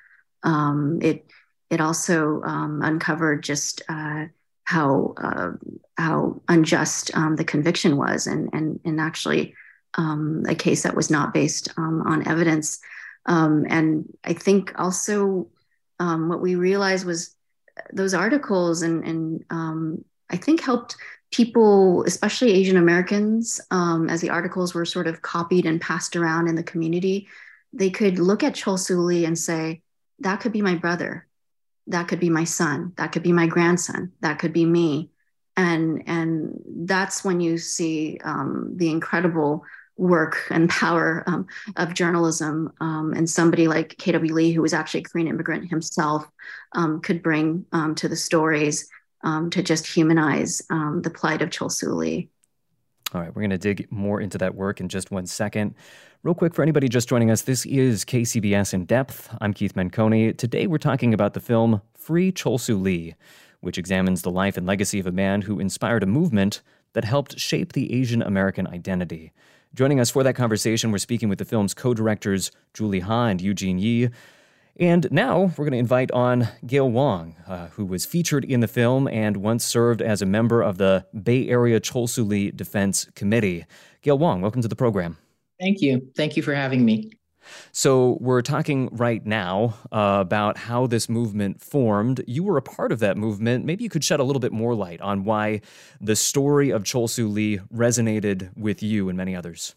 Um, 0.42 0.98
it 1.02 1.26
it 1.68 1.80
also 1.80 2.42
um, 2.42 2.80
uncovered 2.82 3.42
just 3.42 3.82
uh, 3.88 4.26
how 4.64 5.14
uh, 5.16 5.52
how 5.96 6.40
unjust 6.48 7.10
um, 7.14 7.36
the 7.36 7.44
conviction 7.44 7.96
was, 7.96 8.26
and 8.26 8.50
and 8.52 8.80
and 8.84 9.00
actually 9.00 9.54
um, 9.94 10.44
a 10.48 10.54
case 10.54 10.82
that 10.84 10.96
was 10.96 11.10
not 11.10 11.34
based 11.34 11.68
on 11.76 12.26
evidence. 12.26 12.80
Um, 13.30 13.64
and 13.68 14.12
I 14.24 14.32
think 14.32 14.72
also 14.74 15.46
um, 16.00 16.28
what 16.28 16.40
we 16.40 16.56
realized 16.56 17.06
was 17.06 17.36
those 17.92 18.12
articles 18.12 18.82
and, 18.82 19.04
and 19.04 19.44
um, 19.50 20.04
I 20.28 20.36
think 20.36 20.60
helped 20.60 20.96
people, 21.30 22.02
especially 22.08 22.50
Asian 22.50 22.76
Americans, 22.76 23.60
um, 23.70 24.10
as 24.10 24.20
the 24.20 24.30
articles 24.30 24.74
were 24.74 24.84
sort 24.84 25.06
of 25.06 25.22
copied 25.22 25.64
and 25.64 25.80
passed 25.80 26.16
around 26.16 26.48
in 26.48 26.56
the 26.56 26.64
community, 26.64 27.28
they 27.72 27.88
could 27.88 28.18
look 28.18 28.42
at 28.42 28.54
Chol 28.54 28.76
Soo 28.76 29.08
and 29.24 29.38
say, 29.38 29.82
that 30.18 30.40
could 30.40 30.52
be 30.52 30.60
my 30.60 30.74
brother. 30.74 31.28
That 31.86 32.08
could 32.08 32.18
be 32.18 32.30
my 32.30 32.44
son. 32.44 32.94
That 32.96 33.12
could 33.12 33.22
be 33.22 33.32
my 33.32 33.46
grandson. 33.46 34.10
That 34.22 34.40
could 34.40 34.52
be 34.52 34.66
me. 34.66 35.10
And, 35.56 36.02
and 36.08 36.60
that's 36.66 37.24
when 37.24 37.40
you 37.40 37.58
see 37.58 38.18
um, 38.24 38.72
the 38.74 38.90
incredible 38.90 39.64
work 40.00 40.46
and 40.50 40.68
power 40.70 41.22
um, 41.26 41.46
of 41.76 41.94
journalism. 41.94 42.72
Um, 42.80 43.12
and 43.12 43.28
somebody 43.28 43.68
like 43.68 43.96
K.W. 43.98 44.34
Lee, 44.34 44.52
who 44.52 44.62
was 44.62 44.72
actually 44.72 45.00
a 45.00 45.04
Korean 45.04 45.28
immigrant 45.28 45.68
himself, 45.68 46.26
um, 46.72 47.00
could 47.00 47.22
bring 47.22 47.66
um, 47.72 47.94
to 47.96 48.08
the 48.08 48.16
stories 48.16 48.88
um, 49.22 49.50
to 49.50 49.62
just 49.62 49.86
humanize 49.86 50.62
um, 50.70 51.02
the 51.02 51.10
plight 51.10 51.42
of 51.42 51.50
Chol 51.50 51.70
Soo 51.70 51.92
Lee. 51.92 52.28
All 53.12 53.20
right, 53.20 53.34
we're 53.34 53.42
going 53.42 53.50
to 53.50 53.58
dig 53.58 53.90
more 53.90 54.20
into 54.20 54.38
that 54.38 54.54
work 54.54 54.80
in 54.80 54.88
just 54.88 55.10
one 55.10 55.26
second. 55.26 55.74
Real 56.22 56.34
quick, 56.34 56.54
for 56.54 56.62
anybody 56.62 56.88
just 56.88 57.08
joining 57.08 57.30
us, 57.30 57.42
this 57.42 57.66
is 57.66 58.04
KCBS 58.04 58.72
in 58.72 58.84
Depth. 58.84 59.34
I'm 59.40 59.52
Keith 59.52 59.74
Menconi. 59.74 60.36
Today 60.36 60.66
we're 60.66 60.78
talking 60.78 61.12
about 61.12 61.34
the 61.34 61.40
film 61.40 61.82
Free 61.94 62.30
Chol 62.30 62.58
Soo 62.58 62.78
Lee, 62.78 63.14
which 63.60 63.78
examines 63.78 64.22
the 64.22 64.30
life 64.30 64.56
and 64.56 64.66
legacy 64.66 65.00
of 65.00 65.06
a 65.06 65.12
man 65.12 65.42
who 65.42 65.58
inspired 65.58 66.02
a 66.02 66.06
movement 66.06 66.62
that 66.92 67.04
helped 67.04 67.38
shape 67.38 67.72
the 67.72 67.92
Asian 67.92 68.22
American 68.22 68.66
identity. 68.66 69.32
Joining 69.72 70.00
us 70.00 70.10
for 70.10 70.24
that 70.24 70.34
conversation, 70.34 70.90
we're 70.90 70.98
speaking 70.98 71.28
with 71.28 71.38
the 71.38 71.44
film's 71.44 71.74
co 71.74 71.94
directors, 71.94 72.50
Julie 72.74 73.00
Ha 73.00 73.26
and 73.26 73.40
Eugene 73.40 73.78
Yi. 73.78 74.10
And 74.80 75.06
now 75.12 75.52
we're 75.56 75.64
going 75.64 75.72
to 75.72 75.78
invite 75.78 76.10
on 76.10 76.48
Gail 76.66 76.90
Whang, 76.90 77.36
uh, 77.46 77.68
who 77.68 77.84
was 77.84 78.04
featured 78.04 78.44
in 78.44 78.60
the 78.60 78.66
film 78.66 79.06
and 79.06 79.36
once 79.36 79.64
served 79.64 80.02
as 80.02 80.22
a 80.22 80.26
member 80.26 80.60
of 80.60 80.78
the 80.78 81.06
Bay 81.22 81.48
Area 81.48 81.78
Chol 81.80 82.08
Soo 82.08 82.24
Lee 82.24 82.50
Defense 82.50 83.06
Committee. 83.14 83.64
Gail 84.02 84.18
Whang, 84.18 84.40
welcome 84.40 84.60
to 84.62 84.68
the 84.68 84.74
program. 84.74 85.18
Thank 85.60 85.80
you. 85.80 86.10
Thank 86.16 86.36
you 86.36 86.42
for 86.42 86.54
having 86.54 86.84
me. 86.84 87.12
So, 87.72 88.18
we're 88.20 88.42
talking 88.42 88.88
right 88.92 89.24
now 89.24 89.74
uh, 89.92 90.18
about 90.20 90.56
how 90.56 90.86
this 90.86 91.08
movement 91.08 91.60
formed. 91.60 92.22
You 92.26 92.42
were 92.42 92.56
a 92.56 92.62
part 92.62 92.92
of 92.92 92.98
that 93.00 93.16
movement. 93.16 93.64
Maybe 93.64 93.84
you 93.84 93.90
could 93.90 94.04
shed 94.04 94.20
a 94.20 94.24
little 94.24 94.40
bit 94.40 94.52
more 94.52 94.74
light 94.74 95.00
on 95.00 95.24
why 95.24 95.60
the 96.00 96.16
story 96.16 96.70
of 96.70 96.84
Chol 96.84 97.08
Soo 97.08 97.28
Lee 97.28 97.60
resonated 97.72 98.56
with 98.56 98.82
you 98.82 99.08
and 99.08 99.16
many 99.16 99.34
others. 99.34 99.74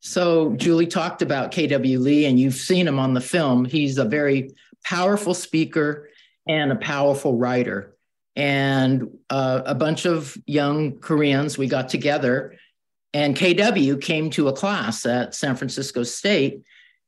So, 0.00 0.54
Julie 0.54 0.86
talked 0.86 1.22
about 1.22 1.52
KW 1.52 1.98
Lee, 1.98 2.26
and 2.26 2.38
you've 2.38 2.54
seen 2.54 2.86
him 2.86 2.98
on 2.98 3.14
the 3.14 3.20
film. 3.20 3.64
He's 3.64 3.98
a 3.98 4.04
very 4.04 4.50
powerful 4.84 5.34
speaker 5.34 6.08
and 6.46 6.70
a 6.70 6.76
powerful 6.76 7.36
writer. 7.36 7.96
And 8.36 9.08
uh, 9.30 9.62
a 9.64 9.74
bunch 9.74 10.04
of 10.04 10.36
young 10.46 10.98
Koreans, 10.98 11.56
we 11.56 11.66
got 11.66 11.88
together, 11.88 12.54
and 13.14 13.34
KW 13.34 14.00
came 14.00 14.28
to 14.30 14.48
a 14.48 14.52
class 14.52 15.06
at 15.06 15.34
San 15.34 15.56
Francisco 15.56 16.02
State 16.02 16.62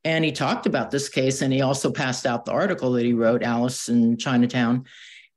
and 0.04 0.24
he 0.24 0.32
talked 0.32 0.66
about 0.66 0.90
this 0.90 1.08
case 1.08 1.42
and 1.42 1.52
he 1.52 1.60
also 1.60 1.90
passed 1.90 2.26
out 2.26 2.44
the 2.44 2.52
article 2.52 2.92
that 2.92 3.04
he 3.04 3.12
wrote, 3.12 3.42
Alice 3.42 3.88
in 3.88 4.16
Chinatown. 4.16 4.84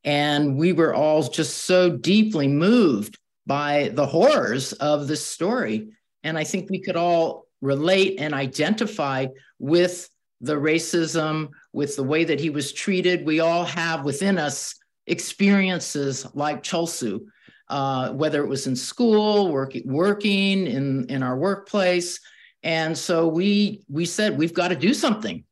And 0.03 0.57
we 0.57 0.73
were 0.73 0.93
all 0.93 1.23
just 1.23 1.65
so 1.65 1.89
deeply 1.89 2.47
moved 2.47 3.17
by 3.45 3.91
the 3.93 4.05
horrors 4.05 4.73
of 4.73 5.07
this 5.07 5.25
story. 5.25 5.89
And 6.23 6.37
I 6.37 6.43
think 6.43 6.69
we 6.69 6.79
could 6.79 6.95
all 6.95 7.47
relate 7.61 8.19
and 8.19 8.33
identify 8.33 9.27
with 9.59 10.09
the 10.41 10.55
racism, 10.55 11.49
with 11.73 11.95
the 11.95 12.03
way 12.03 12.23
that 12.23 12.39
he 12.39 12.49
was 12.49 12.73
treated. 12.73 13.25
We 13.25 13.39
all 13.39 13.65
have 13.65 14.03
within 14.03 14.37
us 14.37 14.75
experiences 15.07 16.25
like 16.33 16.63
Chol 16.63 16.87
Soo, 16.87 17.27
uh, 17.67 18.11
whether 18.13 18.43
it 18.43 18.47
was 18.47 18.67
in 18.67 18.75
school, 18.75 19.51
work, 19.51 19.73
working 19.85 20.67
in, 20.67 21.05
in 21.09 21.23
our 21.23 21.37
workplace, 21.37 22.19
and 22.63 22.97
so 22.97 23.27
we 23.27 23.83
we 23.89 24.05
said 24.05 24.37
we've 24.37 24.53
got 24.53 24.69
to 24.69 24.75
do 24.75 24.93
something. 24.93 25.43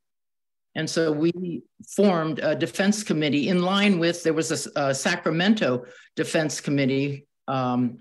And 0.75 0.89
so 0.89 1.11
we 1.11 1.63
formed 1.95 2.39
a 2.39 2.55
defense 2.55 3.03
committee 3.03 3.49
in 3.49 3.63
line 3.63 3.99
with 3.99 4.23
there 4.23 4.33
was 4.33 4.67
a, 4.67 4.71
a 4.89 4.95
Sacramento 4.95 5.85
defense 6.15 6.61
committee 6.61 7.25
um, 7.47 7.97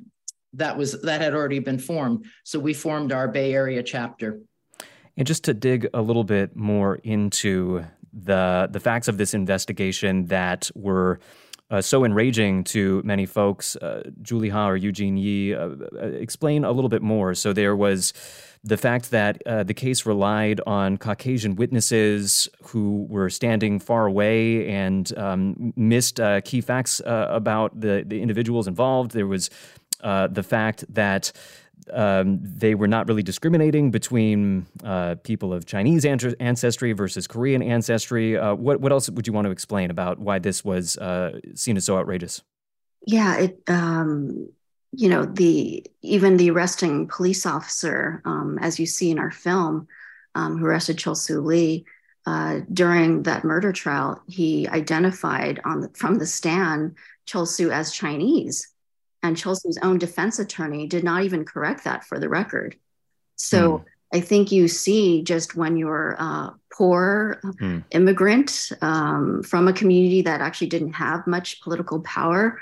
that 0.53 0.77
was 0.77 1.01
that 1.03 1.21
had 1.21 1.35
already 1.35 1.59
been 1.59 1.79
formed. 1.79 2.27
So 2.45 2.59
we 2.59 2.75
formed 2.75 3.13
our 3.13 3.29
Bay 3.29 3.55
Area 3.55 3.83
chapter. 3.83 4.41
And 5.17 5.27
just 5.27 5.45
to 5.45 5.55
dig 5.55 5.89
a 5.95 6.03
little 6.03 6.25
bit 6.25 6.55
more 6.55 6.97
into 6.97 7.85
the 8.13 8.69
the 8.71 8.81
facts 8.81 9.09
of 9.09 9.17
this 9.17 9.35
investigation 9.35 10.27
that 10.27 10.71
were 10.75 11.21
uh, 11.71 11.83
so 11.83 12.05
enraging 12.05 12.65
to 12.65 13.03
many 13.05 13.27
folks, 13.27 13.77
uh, 13.77 14.03
Julie 14.23 14.49
Ha 14.49 14.71
or 14.71 14.77
Eugene 14.77 15.17
Yi, 15.17 15.55
uh, 15.55 15.69
uh, 15.69 16.07
explain 16.07 16.65
a 16.65 16.73
little 16.73 16.89
bit 16.89 17.03
more. 17.03 17.35
So 17.35 17.53
there 17.53 17.77
was 17.77 18.15
the 18.65 18.77
fact 18.77 19.11
that 19.11 19.43
uh, 19.47 19.63
the 19.65 19.75
case 19.75 20.07
relied 20.07 20.61
on 20.67 20.97
Caucasian 20.97 21.57
witnesses 21.57 22.49
who 22.63 23.07
were 23.09 23.29
standing 23.29 23.79
far 23.79 24.07
away 24.07 24.69
and 24.69 25.17
um, 25.19 25.73
missed 25.77 26.19
uh, 26.19 26.41
key 26.41 26.61
facts 26.61 27.01
about 27.05 27.79
the, 27.79 28.03
the 28.07 28.21
individuals 28.21 28.67
involved. 28.67 29.13
There 29.13 29.27
was 29.27 29.51
the 30.01 30.45
fact 30.47 30.85
that 30.93 31.33
um, 31.93 32.41
they 32.43 32.75
were 32.75 32.89
not 32.89 33.09
really 33.09 33.23
discriminating 33.23 33.91
between 33.91 34.67
uh, 34.85 35.17
people 35.23 35.53
of 35.53 35.67
Chinese 35.67 36.05
ancestry 36.05 36.93
versus 36.93 37.27
Korean 37.27 37.63
ancestry. 37.63 38.37
Uh, 38.37 38.55
what 38.55 38.81
what 38.81 38.93
else 38.93 39.09
would 39.11 39.27
you 39.27 39.33
want 39.33 39.47
to 39.47 39.51
explain 39.51 39.91
about 39.91 40.19
why 40.19 40.39
this 40.39 40.65
was 40.65 40.99
seen 41.55 41.77
as 41.77 41.85
so 41.85 41.99
outrageous? 41.99 42.43
Yeah, 43.07 43.39
it 43.39 43.63
um, 43.69 44.49
you 44.93 45.09
know 45.09 45.25
the 45.25 45.85
even 46.03 46.37
the 46.37 46.51
arresting 46.51 47.09
police 47.09 47.45
officer 47.47 48.23
um, 48.25 48.59
as 48.61 48.79
you 48.79 48.87
see 48.87 49.11
in 49.11 49.19
our 49.19 49.31
film 49.31 49.87
um, 50.35 50.57
who 50.57 50.67
arrested 50.67 50.97
chol 50.97 51.17
soo 51.17 51.41
lee 51.41 51.85
uh, 52.27 52.61
during 52.73 53.23
that 53.23 53.45
murder 53.45 53.73
trial 53.73 54.23
he 54.29 54.67
identified 54.69 55.61
on 55.65 55.81
the, 55.81 55.89
from 55.91 56.19
the 56.19 56.27
stand 56.27 56.95
chol 57.27 57.47
soo 57.47 57.71
as 57.71 57.93
chinese 57.93 58.69
and 59.23 59.37
chol 59.37 59.59
soo's 59.59 59.79
own 59.83 59.99
defense 59.99 60.39
attorney 60.39 60.87
did 60.87 61.05
not 61.05 61.25
even 61.25 61.45
correct 61.45 61.85
that 61.85 62.05
for 62.05 62.19
the 62.19 62.29
record 62.29 62.77
so 63.37 63.79
mm. 63.79 63.85
i 64.13 64.21
think 64.21 64.53
you 64.53 64.69
see 64.69 65.23
just 65.23 65.57
when 65.57 65.77
you're 65.77 66.13
a 66.13 66.55
poor 66.73 67.41
mm. 67.43 67.83
immigrant 67.91 68.71
um, 68.83 69.43
from 69.43 69.67
a 69.69 69.73
community 69.73 70.23
that 70.23 70.41
actually 70.41 70.69
didn't 70.69 70.93
have 70.93 71.27
much 71.27 71.61
political 71.61 72.01
power 72.01 72.59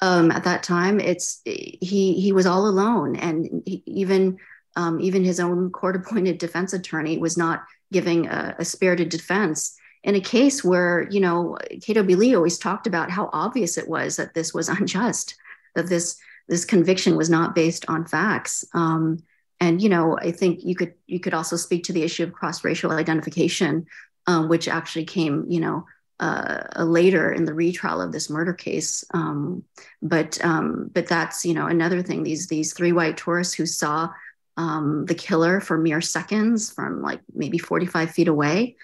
um, 0.00 0.30
at 0.30 0.44
that 0.44 0.62
time. 0.62 1.00
It's 1.00 1.40
he 1.44 2.14
he 2.14 2.32
was 2.32 2.46
all 2.46 2.66
alone, 2.66 3.16
and 3.16 3.62
he, 3.64 3.82
even 3.86 4.38
um, 4.76 5.00
even 5.00 5.24
his 5.24 5.40
own 5.40 5.70
court-appointed 5.70 6.38
defense 6.38 6.72
attorney 6.72 7.18
was 7.18 7.36
not 7.36 7.64
giving 7.92 8.28
a, 8.28 8.54
a, 8.60 8.64
spirited 8.64 9.08
defense 9.08 9.76
in 10.04 10.14
a 10.14 10.20
case 10.20 10.62
where 10.62 11.08
you 11.10 11.20
know 11.20 11.58
KW 11.70 12.16
Lee 12.16 12.34
always 12.34 12.58
talked 12.58 12.86
about 12.86 13.10
how 13.10 13.28
obvious 13.32 13.76
it 13.76 13.88
was 13.88 14.16
that 14.16 14.34
this 14.34 14.54
was 14.54 14.68
unjust, 14.80 15.34
that 15.74 15.88
this 15.88 16.16
this 16.48 16.64
conviction 16.64 17.16
was 17.16 17.30
not 17.30 17.54
based 17.54 17.84
on 17.88 18.04
facts. 18.04 18.64
Um, 18.74 19.22
and 19.60 19.80
you 19.80 19.88
know, 19.88 20.18
I 20.18 20.32
think 20.32 20.64
you 20.64 20.74
could 20.74 20.94
you 21.06 21.20
could 21.20 21.34
also 21.34 21.56
speak 21.56 21.84
to 21.84 21.92
the 21.92 22.02
issue 22.02 22.24
of 22.24 22.32
cross 22.32 22.64
racial 22.64 22.92
identification, 22.92 23.86
um, 24.26 24.48
which 24.48 24.68
actually 24.68 25.04
came, 25.04 25.44
you 25.48 25.60
know, 25.60 25.86
uh, 26.18 26.84
later 26.84 27.32
in 27.32 27.44
the 27.44 27.54
retrial 27.54 28.00
of 28.00 28.12
this 28.12 28.28
murder 28.28 28.52
case. 28.52 29.04
Um, 29.12 29.64
but 30.02 30.42
um, 30.44 30.90
but 30.92 31.06
that's 31.06 31.44
you 31.44 31.54
know 31.54 31.66
another 31.66 32.02
thing. 32.02 32.22
These 32.22 32.48
these 32.48 32.72
three 32.72 32.92
white 32.92 33.16
tourists 33.16 33.54
who 33.54 33.66
saw 33.66 34.10
um, 34.56 35.06
the 35.06 35.14
killer 35.14 35.60
for 35.60 35.78
mere 35.78 36.00
seconds 36.00 36.70
from 36.70 37.00
like 37.00 37.20
maybe 37.34 37.56
45 37.56 38.10
feet 38.10 38.28
away. 38.28 38.76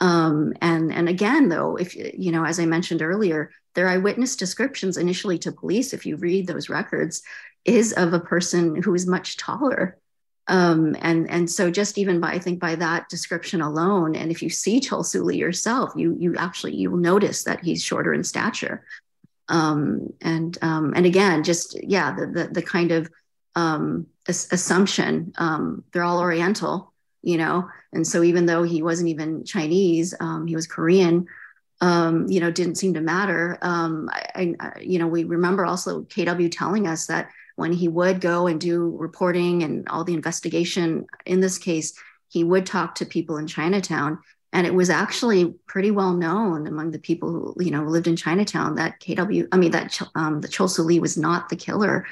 Um, 0.00 0.52
and 0.60 0.92
and 0.92 1.08
again, 1.08 1.48
though, 1.48 1.76
if 1.76 1.94
you 1.94 2.32
know, 2.32 2.44
as 2.44 2.58
I 2.58 2.66
mentioned 2.66 3.02
earlier, 3.02 3.50
their 3.74 3.88
eyewitness 3.88 4.36
descriptions 4.36 4.96
initially 4.96 5.38
to 5.38 5.52
police, 5.52 5.92
if 5.92 6.06
you 6.06 6.16
read 6.16 6.46
those 6.46 6.68
records, 6.68 7.22
is 7.64 7.92
of 7.92 8.12
a 8.12 8.20
person 8.20 8.82
who 8.82 8.94
is 8.94 9.06
much 9.06 9.36
taller 9.36 9.98
um, 10.48 10.96
and 11.00 11.30
and 11.30 11.48
so 11.48 11.70
just 11.70 11.98
even 11.98 12.20
by 12.20 12.32
I 12.32 12.38
think 12.38 12.58
by 12.58 12.74
that 12.76 13.08
description 13.08 13.60
alone, 13.60 14.16
and 14.16 14.30
if 14.30 14.42
you 14.42 14.50
see 14.50 14.80
Chol 14.80 15.04
Soo-lee 15.04 15.36
yourself, 15.36 15.92
you 15.96 16.16
you 16.18 16.34
actually 16.36 16.74
you'll 16.74 16.96
notice 16.96 17.44
that 17.44 17.62
he's 17.62 17.82
shorter 17.82 18.12
in 18.12 18.24
stature. 18.24 18.84
Um, 19.48 20.12
and 20.20 20.56
um, 20.62 20.94
and 20.96 21.06
again, 21.06 21.44
just 21.44 21.80
yeah, 21.82 22.14
the 22.14 22.26
the, 22.26 22.48
the 22.48 22.62
kind 22.62 22.90
of 22.90 23.08
um, 23.54 24.06
assumption 24.26 25.32
um, 25.38 25.84
they're 25.92 26.02
all 26.02 26.20
Oriental, 26.20 26.92
you 27.22 27.38
know, 27.38 27.68
and 27.92 28.04
so 28.04 28.24
even 28.24 28.46
though 28.46 28.64
he 28.64 28.82
wasn't 28.82 29.10
even 29.10 29.44
Chinese, 29.44 30.12
um, 30.18 30.46
he 30.48 30.56
was 30.56 30.66
Korean. 30.66 31.26
Um, 31.82 32.28
you 32.28 32.38
know, 32.38 32.50
didn't 32.50 32.76
seem 32.76 32.94
to 32.94 33.00
matter. 33.00 33.58
Um, 33.60 34.08
I, 34.12 34.54
I, 34.60 34.80
you 34.80 35.00
know, 35.00 35.08
we 35.08 35.24
remember 35.24 35.66
also 35.66 36.02
KW 36.02 36.48
telling 36.50 36.86
us 36.86 37.06
that 37.06 37.28
when 37.56 37.72
he 37.72 37.88
would 37.88 38.20
go 38.20 38.46
and 38.46 38.60
do 38.60 38.96
reporting 38.96 39.62
and 39.62 39.88
all 39.88 40.04
the 40.04 40.14
investigation 40.14 41.06
in 41.26 41.40
this 41.40 41.58
case 41.58 41.94
he 42.28 42.44
would 42.44 42.66
talk 42.66 42.94
to 42.94 43.06
people 43.06 43.36
in 43.36 43.46
chinatown 43.46 44.18
and 44.52 44.66
it 44.66 44.74
was 44.74 44.90
actually 44.90 45.54
pretty 45.66 45.90
well 45.90 46.12
known 46.12 46.66
among 46.66 46.90
the 46.90 46.98
people 46.98 47.30
who 47.30 47.64
you 47.64 47.70
know 47.70 47.84
lived 47.84 48.06
in 48.06 48.16
chinatown 48.16 48.74
that 48.74 49.00
kw 49.00 49.46
i 49.52 49.56
mean 49.56 49.70
that 49.70 50.00
um, 50.14 50.40
the 50.40 50.48
chol 50.48 50.68
Soo-lee 50.68 51.00
was 51.00 51.16
not 51.16 51.48
the 51.48 51.56
killer 51.56 52.06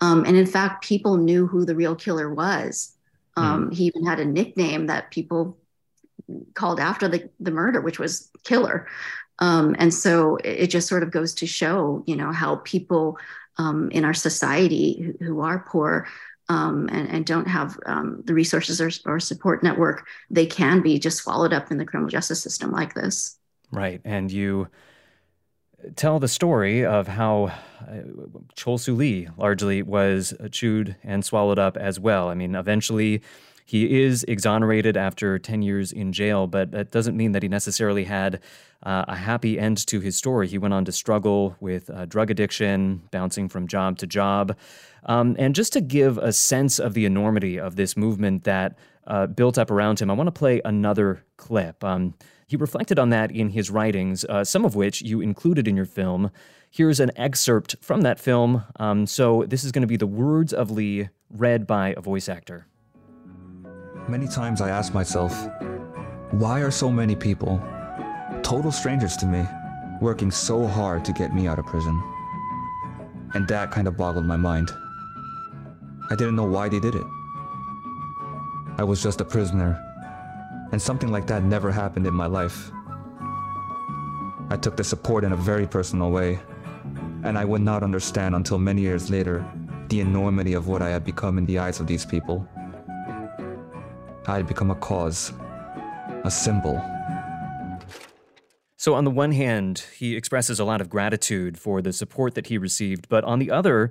um, 0.00 0.24
and 0.24 0.36
in 0.36 0.46
fact 0.46 0.84
people 0.84 1.16
knew 1.16 1.46
who 1.46 1.64
the 1.64 1.76
real 1.76 1.94
killer 1.94 2.32
was 2.32 2.92
um, 3.36 3.70
mm. 3.70 3.74
he 3.74 3.84
even 3.84 4.06
had 4.06 4.20
a 4.20 4.24
nickname 4.24 4.86
that 4.86 5.10
people 5.10 5.58
called 6.54 6.80
after 6.80 7.08
the, 7.08 7.28
the 7.40 7.50
murder 7.50 7.80
which 7.80 7.98
was 7.98 8.30
killer 8.44 8.86
um, 9.38 9.76
and 9.78 9.92
so 9.92 10.36
it, 10.36 10.60
it 10.60 10.66
just 10.70 10.88
sort 10.88 11.02
of 11.02 11.10
goes 11.10 11.34
to 11.34 11.46
show 11.46 12.02
you 12.06 12.16
know 12.16 12.32
how 12.32 12.56
people 12.56 13.18
um, 13.58 13.90
in 13.90 14.04
our 14.04 14.14
society 14.14 15.14
who, 15.20 15.24
who 15.24 15.40
are 15.40 15.64
poor 15.68 16.06
um, 16.48 16.88
and, 16.92 17.08
and, 17.08 17.26
don't 17.26 17.48
have 17.48 17.76
um, 17.86 18.22
the 18.24 18.32
resources 18.32 18.80
or, 18.80 18.88
or, 19.04 19.18
support 19.18 19.64
network, 19.64 20.06
they 20.30 20.46
can 20.46 20.80
be 20.80 20.96
just 20.96 21.18
swallowed 21.18 21.52
up 21.52 21.72
in 21.72 21.78
the 21.78 21.84
criminal 21.84 22.08
justice 22.08 22.40
system 22.40 22.70
like 22.70 22.94
this. 22.94 23.36
Right. 23.72 24.00
And 24.04 24.30
you 24.30 24.68
tell 25.96 26.18
the 26.18 26.28
story 26.28 26.84
of 26.84 27.08
how 27.08 27.52
uh, 27.80 28.02
Chol 28.56 28.78
Soo-lee 28.78 29.28
largely 29.36 29.82
was 29.82 30.34
chewed 30.52 30.96
and 31.02 31.24
swallowed 31.24 31.58
up 31.58 31.76
as 31.76 31.98
well. 31.98 32.28
I 32.28 32.34
mean, 32.34 32.54
eventually 32.54 33.22
he 33.66 34.02
is 34.04 34.24
exonerated 34.28 34.96
after 34.96 35.40
10 35.40 35.60
years 35.60 35.90
in 35.90 36.12
jail, 36.12 36.46
but 36.46 36.70
that 36.70 36.92
doesn't 36.92 37.16
mean 37.16 37.32
that 37.32 37.42
he 37.42 37.48
necessarily 37.48 38.04
had 38.04 38.40
uh, 38.84 39.04
a 39.08 39.16
happy 39.16 39.58
end 39.58 39.84
to 39.88 39.98
his 39.98 40.16
story. 40.16 40.46
He 40.46 40.56
went 40.56 40.72
on 40.72 40.84
to 40.84 40.92
struggle 40.92 41.56
with 41.58 41.90
uh, 41.90 42.06
drug 42.06 42.30
addiction, 42.30 43.02
bouncing 43.10 43.48
from 43.48 43.66
job 43.66 43.98
to 43.98 44.06
job. 44.06 44.56
Um, 45.06 45.34
and 45.36 45.52
just 45.52 45.72
to 45.72 45.80
give 45.80 46.16
a 46.16 46.32
sense 46.32 46.78
of 46.78 46.94
the 46.94 47.06
enormity 47.06 47.58
of 47.58 47.74
this 47.74 47.96
movement 47.96 48.44
that 48.44 48.78
uh, 49.08 49.26
built 49.26 49.58
up 49.58 49.72
around 49.72 50.00
him, 50.00 50.12
I 50.12 50.14
want 50.14 50.28
to 50.28 50.32
play 50.32 50.60
another 50.64 51.24
clip. 51.36 51.82
Um, 51.82 52.14
he 52.46 52.56
reflected 52.56 53.00
on 53.00 53.10
that 53.10 53.32
in 53.32 53.50
his 53.50 53.68
writings, 53.68 54.24
uh, 54.26 54.44
some 54.44 54.64
of 54.64 54.76
which 54.76 55.02
you 55.02 55.20
included 55.20 55.66
in 55.66 55.74
your 55.74 55.86
film. 55.86 56.30
Here's 56.70 57.00
an 57.00 57.10
excerpt 57.16 57.74
from 57.80 58.02
that 58.02 58.20
film. 58.20 58.62
Um, 58.78 59.08
so, 59.08 59.44
this 59.48 59.64
is 59.64 59.72
going 59.72 59.82
to 59.82 59.88
be 59.88 59.96
the 59.96 60.06
words 60.06 60.52
of 60.52 60.70
Lee 60.70 61.08
read 61.30 61.66
by 61.66 61.94
a 61.96 62.00
voice 62.00 62.28
actor. 62.28 62.68
Many 64.08 64.28
times 64.28 64.60
I 64.60 64.70
ask 64.70 64.94
myself, 64.94 65.48
why 66.30 66.60
are 66.60 66.70
so 66.70 66.92
many 66.92 67.16
people, 67.16 67.60
total 68.44 68.70
strangers 68.70 69.16
to 69.16 69.26
me, 69.26 69.44
working 70.00 70.30
so 70.30 70.64
hard 70.64 71.04
to 71.06 71.12
get 71.12 71.34
me 71.34 71.48
out 71.48 71.58
of 71.58 71.66
prison? 71.66 72.00
And 73.34 73.48
that 73.48 73.72
kind 73.72 73.88
of 73.88 73.96
boggled 73.96 74.24
my 74.24 74.36
mind. 74.36 74.70
I 76.08 76.14
didn't 76.14 76.36
know 76.36 76.44
why 76.44 76.68
they 76.68 76.78
did 76.78 76.94
it. 76.94 77.04
I 78.78 78.84
was 78.84 79.02
just 79.02 79.20
a 79.20 79.24
prisoner, 79.24 79.76
and 80.70 80.80
something 80.80 81.10
like 81.10 81.26
that 81.26 81.42
never 81.42 81.72
happened 81.72 82.06
in 82.06 82.14
my 82.14 82.26
life. 82.26 82.70
I 84.50 84.56
took 84.56 84.76
the 84.76 84.84
support 84.84 85.24
in 85.24 85.32
a 85.32 85.36
very 85.36 85.66
personal 85.66 86.12
way, 86.12 86.38
and 87.24 87.36
I 87.36 87.44
would 87.44 87.62
not 87.62 87.82
understand 87.82 88.36
until 88.36 88.58
many 88.58 88.82
years 88.82 89.10
later 89.10 89.44
the 89.88 89.98
enormity 89.98 90.52
of 90.52 90.68
what 90.68 90.80
I 90.80 90.90
had 90.90 91.04
become 91.04 91.38
in 91.38 91.46
the 91.46 91.58
eyes 91.58 91.80
of 91.80 91.88
these 91.88 92.06
people. 92.06 92.48
I 94.28 94.36
had 94.36 94.46
become 94.46 94.70
a 94.70 94.74
cause, 94.74 95.32
a 96.24 96.30
symbol. 96.30 96.82
So, 98.76 98.94
on 98.94 99.04
the 99.04 99.10
one 99.10 99.32
hand, 99.32 99.84
he 99.96 100.16
expresses 100.16 100.60
a 100.60 100.64
lot 100.64 100.80
of 100.80 100.90
gratitude 100.90 101.58
for 101.58 101.80
the 101.80 101.92
support 101.92 102.34
that 102.34 102.46
he 102.48 102.58
received, 102.58 103.08
but 103.08 103.24
on 103.24 103.38
the 103.38 103.50
other, 103.50 103.90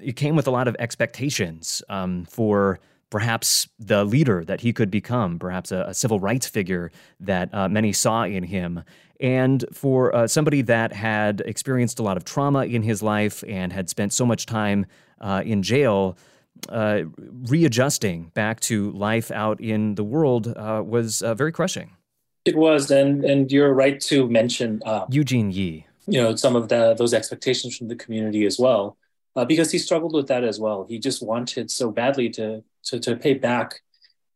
it 0.00 0.16
came 0.16 0.36
with 0.36 0.46
a 0.46 0.50
lot 0.50 0.68
of 0.68 0.76
expectations 0.78 1.82
um, 1.88 2.24
for 2.24 2.80
perhaps 3.10 3.68
the 3.78 4.04
leader 4.04 4.44
that 4.44 4.60
he 4.60 4.72
could 4.72 4.90
become, 4.90 5.38
perhaps 5.38 5.72
a, 5.72 5.86
a 5.88 5.94
civil 5.94 6.20
rights 6.20 6.46
figure 6.46 6.90
that 7.20 7.52
uh, 7.54 7.68
many 7.68 7.92
saw 7.92 8.24
in 8.24 8.44
him. 8.44 8.82
And 9.20 9.64
for 9.72 10.14
uh, 10.14 10.28
somebody 10.28 10.62
that 10.62 10.92
had 10.92 11.42
experienced 11.44 11.98
a 11.98 12.02
lot 12.02 12.16
of 12.16 12.24
trauma 12.24 12.66
in 12.66 12.82
his 12.82 13.02
life 13.02 13.42
and 13.48 13.72
had 13.72 13.88
spent 13.88 14.12
so 14.12 14.26
much 14.26 14.46
time 14.46 14.86
uh, 15.20 15.42
in 15.44 15.62
jail, 15.62 16.16
uh, 16.68 17.02
readjusting 17.48 18.30
back 18.34 18.60
to 18.60 18.90
life 18.92 19.30
out 19.30 19.60
in 19.60 19.94
the 19.94 20.04
world 20.04 20.48
uh, 20.48 20.82
was 20.84 21.22
uh, 21.22 21.34
very 21.34 21.52
crushing. 21.52 21.90
It 22.44 22.56
was, 22.56 22.90
and 22.90 23.24
and 23.24 23.50
you're 23.52 23.74
right 23.74 24.00
to 24.02 24.28
mention 24.28 24.80
um, 24.86 25.06
Eugene 25.10 25.50
Yi. 25.50 25.86
You 26.06 26.22
know 26.22 26.36
some 26.36 26.56
of 26.56 26.68
the 26.68 26.94
those 26.94 27.12
expectations 27.12 27.76
from 27.76 27.88
the 27.88 27.96
community 27.96 28.46
as 28.46 28.58
well, 28.58 28.96
uh, 29.36 29.44
because 29.44 29.70
he 29.70 29.78
struggled 29.78 30.14
with 30.14 30.28
that 30.28 30.44
as 30.44 30.58
well. 30.58 30.86
He 30.88 30.98
just 30.98 31.22
wanted 31.22 31.70
so 31.70 31.90
badly 31.90 32.30
to 32.30 32.64
to 32.84 33.00
to 33.00 33.16
pay 33.16 33.34
back. 33.34 33.80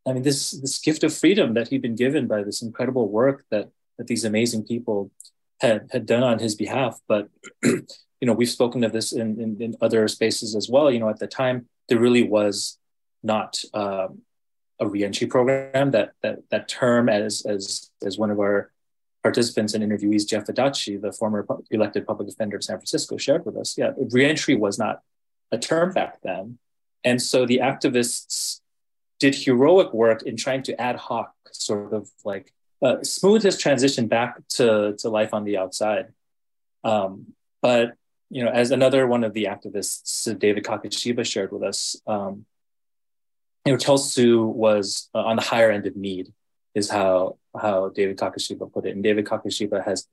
I 0.05 0.13
mean, 0.13 0.23
this 0.23 0.51
this 0.51 0.79
gift 0.79 1.03
of 1.03 1.13
freedom 1.13 1.53
that 1.55 1.69
he'd 1.69 1.81
been 1.81 1.95
given 1.95 2.27
by 2.27 2.43
this 2.43 2.61
incredible 2.61 3.09
work 3.09 3.45
that 3.49 3.69
that 3.97 4.07
these 4.07 4.25
amazing 4.25 4.65
people 4.65 5.11
had 5.59 5.89
had 5.91 6.05
done 6.05 6.23
on 6.23 6.39
his 6.39 6.55
behalf. 6.55 6.99
But 7.07 7.29
you 7.63 8.27
know, 8.27 8.33
we've 8.33 8.49
spoken 8.49 8.83
of 8.83 8.91
this 8.91 9.11
in, 9.11 9.39
in, 9.41 9.61
in 9.61 9.75
other 9.81 10.07
spaces 10.07 10.55
as 10.55 10.69
well. 10.69 10.91
You 10.91 10.99
know, 10.99 11.09
at 11.09 11.19
the 11.19 11.27
time 11.27 11.67
there 11.89 11.99
really 11.99 12.23
was 12.23 12.77
not 13.21 13.63
um, 13.73 14.21
a 14.79 14.87
reentry 14.87 15.27
program. 15.27 15.91
That 15.91 16.13
that 16.21 16.39
that 16.49 16.67
term, 16.67 17.09
as 17.09 17.45
as 17.45 17.91
as 18.05 18.17
one 18.17 18.31
of 18.31 18.39
our 18.39 18.71
participants 19.21 19.73
and 19.73 19.83
interviewees, 19.83 20.27
Jeff 20.27 20.45
Adachi, 20.45 21.01
the 21.01 21.13
former 21.13 21.45
elected 21.71 22.05
public 22.05 22.27
defender 22.27 22.57
of 22.57 22.63
San 22.63 22.77
Francisco, 22.77 23.17
shared 23.17 23.45
with 23.45 23.55
us, 23.55 23.77
yeah, 23.77 23.91
reentry 24.11 24.55
was 24.55 24.77
not 24.77 25.01
a 25.51 25.57
term 25.57 25.93
back 25.93 26.21
then, 26.21 26.57
and 27.03 27.21
so 27.21 27.45
the 27.45 27.59
activists 27.59 28.59
did 29.19 29.35
heroic 29.35 29.93
work 29.93 30.23
in 30.23 30.35
trying 30.35 30.63
to 30.63 30.79
ad 30.81 30.97
hoc 30.97 31.33
sort 31.51 31.93
of 31.93 32.09
like 32.25 32.51
uh, 32.81 33.01
smooth 33.03 33.43
his 33.43 33.57
transition 33.57 34.07
back 34.07 34.35
to 34.49 34.95
to 34.99 35.09
life 35.09 35.33
on 35.33 35.43
the 35.43 35.57
outside. 35.57 36.07
Um, 36.83 37.33
but 37.61 37.93
you 38.33 38.43
know, 38.43 38.49
as 38.49 38.71
another 38.71 39.05
one 39.05 39.23
of 39.23 39.33
the 39.33 39.45
activists, 39.45 40.27
David 40.39 40.63
Kakishiba 40.63 41.23
shared 41.23 41.51
with 41.51 41.61
us, 41.61 41.95
um, 42.07 42.45
you 43.63 43.73
know, 43.73 43.77
Chol 43.77 44.51
was 44.51 45.09
uh, 45.13 45.19
on 45.19 45.35
the 45.35 45.43
higher 45.43 45.69
end 45.69 45.85
of 45.85 45.95
need, 45.95 46.33
is 46.73 46.89
how 46.89 47.37
how 47.55 47.89
David 47.89 48.17
Kakishiba 48.17 48.73
put 48.73 48.87
it. 48.87 48.95
And 48.95 49.03
David 49.03 49.25
Kakishiba 49.25 49.85
has, 49.85 50.07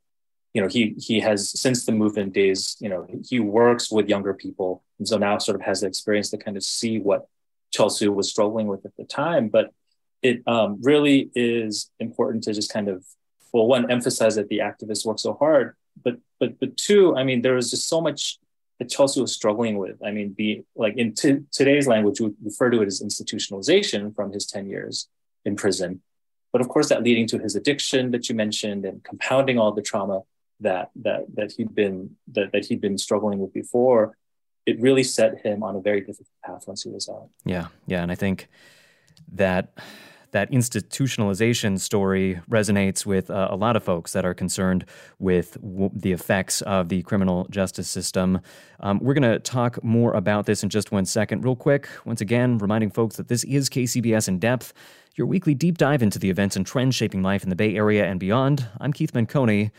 you 0.53 0.61
know, 0.61 0.69
he 0.69 0.95
he 0.99 1.21
has 1.21 1.59
since 1.59 1.87
the 1.87 1.93
movement 1.93 2.35
days, 2.35 2.77
you 2.79 2.91
know, 2.91 3.07
he 3.27 3.41
works 3.41 3.91
with 3.91 4.07
younger 4.07 4.35
people, 4.35 4.85
and 4.99 5.09
so 5.09 5.17
now 5.17 5.39
sort 5.39 5.57
of 5.57 5.63
has 5.63 5.81
the 5.81 5.87
experience 5.87 6.29
to 6.31 6.37
kind 6.37 6.59
of 6.59 6.63
see 6.63 6.99
what 6.99 7.27
Chol 7.75 8.15
was 8.15 8.29
struggling 8.29 8.67
with 8.67 8.85
at 8.85 8.95
the 8.99 9.05
time. 9.05 9.49
But 9.49 9.73
it 10.21 10.43
um, 10.47 10.79
really 10.83 11.31
is 11.35 11.91
important 11.99 12.45
to 12.45 12.53
just 12.53 12.71
kind 12.71 12.89
of, 12.89 13.03
well, 13.51 13.67
one 13.67 13.91
emphasize 13.91 14.35
that 14.37 14.49
the 14.49 14.59
activists 14.59 15.07
work 15.07 15.19
so 15.19 15.33
hard, 15.33 15.75
but 16.03 16.19
but 16.39 16.59
but 16.61 16.77
two, 16.77 17.17
I 17.17 17.25
mean, 17.25 17.43
there 17.43 17.55
was 17.55 17.71
just 17.71 17.89
so 17.89 18.01
much 18.01 18.39
that 18.79 18.89
Chol 18.89 19.09
Soo 19.09 19.23
was 19.23 19.35
struggling 19.35 19.77
with. 19.77 20.03
I 20.05 20.11
mean, 20.11 20.31
be 20.31 20.65
like 20.75 20.97
in 20.97 21.15
t- 21.15 21.41
today's 21.53 21.87
language, 21.87 22.21
we 22.21 22.33
refer 22.43 22.71
to 22.71 22.81
it 22.83 22.87
as 22.87 23.03
institutionalization 23.03 24.15
from 24.15 24.33
his 24.33 24.47
10 24.47 24.69
years 24.69 25.09
in 25.45 25.55
prison. 25.55 26.01
But 26.53 26.63
of 26.63 26.69
course, 26.69 26.89
that 26.89 27.03
leading 27.03 27.27
to 27.29 27.39
his 27.39 27.55
addiction 27.55 28.11
that 28.11 28.29
you 28.29 28.35
mentioned 28.35 28.85
and 28.85 29.05
compounding 29.05 29.59
all 29.59 29.73
the 29.73 29.83
trauma 29.83 30.23
that 30.61 30.91
that 30.97 31.25
that 31.35 31.53
he'd 31.53 31.75
been 31.75 32.17
that, 32.33 32.53
that 32.53 32.65
he'd 32.67 32.81
been 32.81 32.99
struggling 32.99 33.39
with 33.39 33.53
before, 33.53 34.17
it 34.67 34.81
really 34.81 35.05
set 35.05 35.45
him 35.45 35.63
on 35.63 35.77
a 35.77 35.81
very 35.81 36.01
difficult 36.01 36.29
path 36.45 36.65
once 36.67 36.83
he 36.83 36.91
was 36.91 37.09
out. 37.09 37.29
Yeah, 37.45 37.69
yeah, 37.87 38.03
and 38.03 38.11
I 38.11 38.15
think 38.15 38.49
that 39.33 39.79
that 40.33 40.51
institutionalization 40.51 41.79
story 41.79 42.41
resonates 42.51 43.05
with 43.05 43.31
uh, 43.31 43.49
a 43.51 43.57
lot 43.57 43.77
of 43.77 43.83
folks 43.83 44.13
that 44.13 44.25
are 44.25 44.35
concerned 44.35 44.85
with 45.19 45.55
w- 45.61 45.91
the 45.95 46.13
effects 46.13 46.63
of 46.63 46.89
the 46.89 47.03
criminal 47.03 47.47
justice 47.51 47.89
system. 47.89 48.41
Um, 48.81 48.99
we're 49.01 49.15
going 49.15 49.31
to 49.31 49.39
talk 49.39 49.83
more 49.83 50.15
about 50.15 50.47
this 50.47 50.63
in 50.63 50.69
just 50.69 50.93
one 50.93 51.05
second. 51.05 51.45
Real 51.45 51.57
quick, 51.57 51.89
once 52.05 52.21
again, 52.21 52.59
reminding 52.59 52.91
folks 52.91 53.17
that 53.17 53.29
this 53.29 53.45
is 53.45 53.69
KCBS 53.69 54.29
in 54.29 54.39
depth, 54.39 54.73
your 55.17 55.27
weekly 55.27 55.55
deep 55.55 55.79
dive 55.79 56.03
into 56.03 56.19
the 56.19 56.31
events 56.31 56.57
and 56.57 56.67
trends 56.67 56.95
shaping 56.95 57.23
life 57.23 57.43
in 57.43 57.51
the 57.51 57.57
Bay 57.57 57.77
Area 57.77 58.07
and 58.07 58.21
beyond. 58.21 58.67
I'm 58.81 58.93
Keith 58.93 59.13
Menconi. 59.13 59.71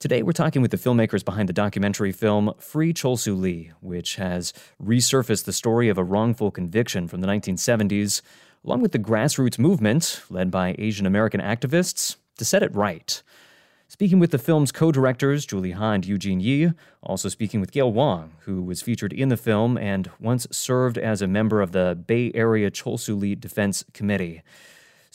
Today, 0.00 0.22
we're 0.22 0.32
talking 0.32 0.60
with 0.60 0.70
the 0.70 0.76
filmmakers 0.76 1.24
behind 1.24 1.48
the 1.48 1.54
documentary 1.54 2.12
film 2.12 2.52
Free 2.58 2.92
Chol 2.92 3.18
Soo 3.18 3.34
Lee, 3.34 3.72
which 3.80 4.16
has 4.16 4.52
resurfaced 4.82 5.44
the 5.44 5.52
story 5.52 5.88
of 5.88 5.96
a 5.96 6.04
wrongful 6.04 6.50
conviction 6.50 7.08
from 7.08 7.22
the 7.22 7.26
1970s 7.26 8.20
along 8.64 8.80
with 8.80 8.92
the 8.92 8.98
grassroots 8.98 9.58
movement, 9.58 10.22
led 10.30 10.50
by 10.50 10.74
Asian 10.78 11.06
American 11.06 11.40
activists, 11.40 12.16
to 12.38 12.44
set 12.44 12.62
it 12.62 12.74
right. 12.74 13.22
Speaking 13.88 14.18
with 14.18 14.30
the 14.30 14.38
film's 14.38 14.72
co 14.72 14.90
directors, 14.90 15.46
Julie 15.46 15.72
Ha 15.72 15.92
and 15.92 16.04
Eugene 16.04 16.40
Yi, 16.40 16.72
also 17.02 17.28
speaking 17.28 17.60
with 17.60 17.70
Gail 17.70 17.92
Whang, 17.92 18.32
who 18.40 18.62
was 18.62 18.82
featured 18.82 19.12
in 19.12 19.28
the 19.28 19.36
film 19.36 19.76
and 19.76 20.10
once 20.18 20.46
served 20.50 20.98
as 20.98 21.22
a 21.22 21.28
member 21.28 21.60
of 21.60 21.72
the 21.72 21.96
Bay 22.06 22.32
Area 22.34 22.70
Chol 22.70 22.98
Soo 22.98 23.14
Lee 23.14 23.34
Defense 23.34 23.84
Committee. 23.92 24.42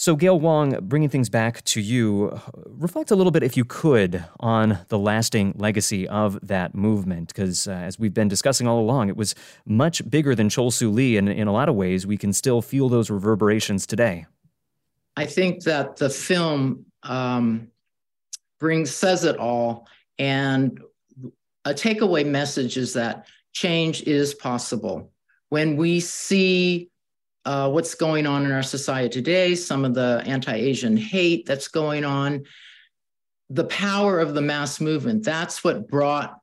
So, 0.01 0.15
Gail 0.15 0.39
Whang, 0.39 0.77
bringing 0.83 1.09
things 1.09 1.27
back 1.27 1.61
to 1.65 1.81
you, 1.81 2.39
reflect 2.53 3.11
a 3.11 3.17
little 3.17 3.33
bit, 3.33 3.43
if 3.43 3.57
you 3.57 3.65
could, 3.65 4.23
on 4.39 4.79
the 4.87 4.97
lasting 4.97 5.55
legacy 5.57 6.07
of 6.07 6.39
that 6.41 6.73
movement. 6.73 7.27
Because 7.27 7.67
uh, 7.67 7.71
as 7.71 7.99
we've 7.99 8.13
been 8.13 8.29
discussing 8.29 8.65
all 8.65 8.79
along, 8.79 9.09
it 9.09 9.17
was 9.17 9.35
much 9.65 10.09
bigger 10.09 10.35
than 10.35 10.47
Chol 10.47 10.71
Soo 10.71 10.89
Lee, 10.89 11.17
and 11.17 11.27
in 11.27 11.49
a 11.49 11.51
lot 11.51 11.67
of 11.67 11.75
ways, 11.75 12.07
we 12.07 12.15
can 12.15 12.31
still 12.31 12.61
feel 12.61 12.87
those 12.87 13.09
reverberations 13.09 13.85
today. 13.85 14.25
I 15.17 15.25
think 15.25 15.65
that 15.65 15.97
the 15.97 16.09
film 16.09 16.85
um, 17.03 17.67
brings 18.57 18.91
says 18.91 19.25
it 19.25 19.35
all, 19.35 19.85
and 20.17 20.79
a 21.65 21.73
takeaway 21.73 22.25
message 22.25 22.77
is 22.77 22.93
that 22.93 23.27
change 23.51 24.03
is 24.03 24.33
possible. 24.33 25.11
When 25.49 25.75
we 25.75 25.99
see 25.99 26.88
uh, 27.45 27.69
what's 27.69 27.95
going 27.95 28.27
on 28.27 28.45
in 28.45 28.51
our 28.51 28.63
society 28.63 29.09
today, 29.09 29.55
some 29.55 29.85
of 29.85 29.93
the 29.93 30.21
anti 30.25 30.53
Asian 30.53 30.97
hate 30.97 31.45
that's 31.45 31.67
going 31.67 32.03
on, 32.03 32.43
the 33.49 33.65
power 33.65 34.19
of 34.19 34.33
the 34.33 34.41
mass 34.41 34.79
movement. 34.79 35.23
That's 35.23 35.63
what 35.63 35.87
brought 35.87 36.39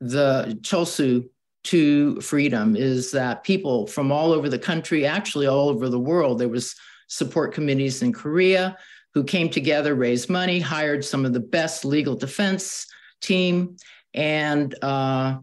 the 0.00 0.58
Chol 0.62 0.86
Soo 0.86 1.28
to 1.64 2.20
freedom 2.20 2.76
is 2.76 3.10
that 3.10 3.42
people 3.42 3.86
from 3.86 4.12
all 4.12 4.32
over 4.32 4.48
the 4.48 4.58
country, 4.58 5.04
actually 5.04 5.46
all 5.46 5.68
over 5.68 5.88
the 5.88 5.98
world, 5.98 6.38
there 6.38 6.48
was 6.48 6.74
support 7.08 7.52
committees 7.52 8.02
in 8.02 8.12
Korea 8.12 8.76
who 9.14 9.24
came 9.24 9.48
together, 9.48 9.94
raised 9.94 10.30
money, 10.30 10.60
hired 10.60 11.04
some 11.04 11.24
of 11.24 11.32
the 11.32 11.40
best 11.40 11.84
legal 11.84 12.14
defense 12.14 12.86
team, 13.20 13.76
and 14.14 14.74
uh, 14.82 15.38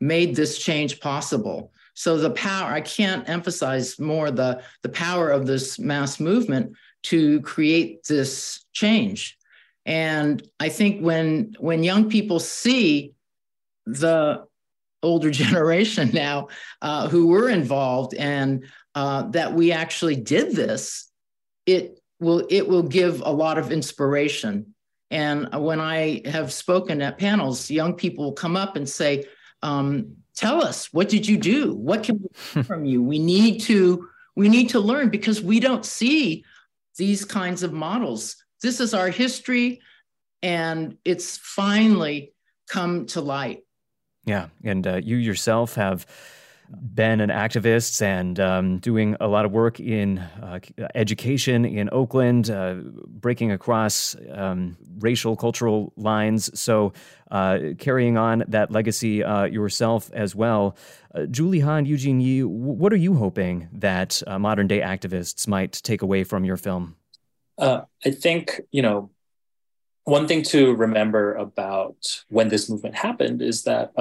made 0.00 0.34
this 0.34 0.58
change 0.58 1.00
possible. 1.00 1.72
So 2.00 2.16
the 2.16 2.30
power, 2.30 2.72
I 2.72 2.80
can't 2.80 3.28
emphasize 3.28 3.98
more 3.98 4.30
the, 4.30 4.62
the 4.80 4.88
power 4.88 5.28
of 5.28 5.46
this 5.46 5.78
mass 5.78 6.18
movement 6.18 6.72
to 7.02 7.42
create 7.42 8.04
this 8.04 8.64
change. 8.72 9.36
And 9.84 10.42
I 10.58 10.70
think 10.70 11.02
when 11.02 11.56
when 11.58 11.82
young 11.82 12.08
people 12.08 12.40
see 12.40 13.12
the 13.84 14.46
older 15.02 15.30
generation 15.42 16.08
now 16.14 16.48
uh, 16.80 17.06
who 17.06 17.26
were 17.26 17.50
involved 17.50 18.14
and 18.14 18.64
uh, 18.94 19.24
that 19.32 19.52
we 19.52 19.70
actually 19.70 20.16
did 20.16 20.56
this, 20.56 21.12
it 21.66 22.00
will 22.18 22.46
it 22.48 22.66
will 22.66 22.84
give 22.84 23.20
a 23.20 23.30
lot 23.30 23.58
of 23.58 23.72
inspiration. 23.72 24.74
And 25.10 25.50
when 25.52 25.80
I 25.80 26.22
have 26.24 26.50
spoken 26.50 27.02
at 27.02 27.18
panels, 27.18 27.70
young 27.70 27.92
people 27.92 28.24
will 28.24 28.32
come 28.32 28.56
up 28.56 28.76
and 28.76 28.88
say, 28.88 29.26
um, 29.62 30.16
tell 30.34 30.62
us 30.62 30.92
what 30.92 31.08
did 31.08 31.26
you 31.28 31.36
do? 31.36 31.74
What 31.74 32.02
can 32.04 32.20
we 32.20 32.28
learn 32.54 32.64
from 32.64 32.84
you? 32.84 33.02
We 33.02 33.18
need 33.18 33.60
to 33.62 34.08
we 34.36 34.48
need 34.48 34.70
to 34.70 34.80
learn 34.80 35.10
because 35.10 35.42
we 35.42 35.60
don't 35.60 35.84
see 35.84 36.44
these 36.96 37.24
kinds 37.24 37.62
of 37.62 37.72
models. 37.72 38.36
This 38.62 38.80
is 38.80 38.94
our 38.94 39.08
history 39.08 39.80
and 40.42 40.96
it's 41.04 41.36
finally 41.36 42.32
come 42.68 43.06
to 43.06 43.20
light. 43.20 43.60
Yeah 44.24 44.48
and 44.64 44.86
uh, 44.86 44.96
you 44.96 45.16
yourself 45.16 45.74
have 45.74 46.06
been 46.70 47.20
an 47.20 47.30
activist 47.30 48.00
and 48.02 48.38
um, 48.38 48.78
doing 48.78 49.16
a 49.20 49.26
lot 49.26 49.44
of 49.44 49.52
work 49.52 49.80
in 49.80 50.18
uh, 50.18 50.60
education 50.94 51.64
in 51.64 51.88
Oakland, 51.92 52.50
uh, 52.50 52.74
breaking 53.06 53.50
across 53.50 54.16
um, 54.32 54.76
racial, 54.98 55.36
cultural 55.36 55.92
lines. 55.96 56.58
So, 56.58 56.92
uh, 57.30 57.58
carrying 57.78 58.16
on 58.16 58.42
that 58.48 58.72
legacy 58.72 59.22
uh, 59.22 59.44
yourself 59.44 60.10
as 60.12 60.34
well. 60.34 60.76
Uh, 61.14 61.26
Julie 61.26 61.60
Ha 61.60 61.76
and 61.76 61.86
Eugene 61.86 62.20
Yi, 62.20 62.42
what 62.42 62.92
are 62.92 62.96
you 62.96 63.14
hoping 63.14 63.68
that 63.72 64.20
uh, 64.26 64.38
modern 64.38 64.66
day 64.66 64.80
activists 64.80 65.46
might 65.46 65.72
take 65.72 66.02
away 66.02 66.24
from 66.24 66.44
your 66.44 66.56
film? 66.56 66.96
I 67.58 68.10
think, 68.10 68.62
you 68.72 68.80
know, 68.80 69.10
one 70.04 70.26
thing 70.26 70.42
to 70.44 70.74
remember 70.74 71.34
about 71.34 72.24
when 72.30 72.48
this 72.48 72.70
movement 72.70 72.94
happened 72.96 73.42
is 73.42 73.64
that 73.64 73.92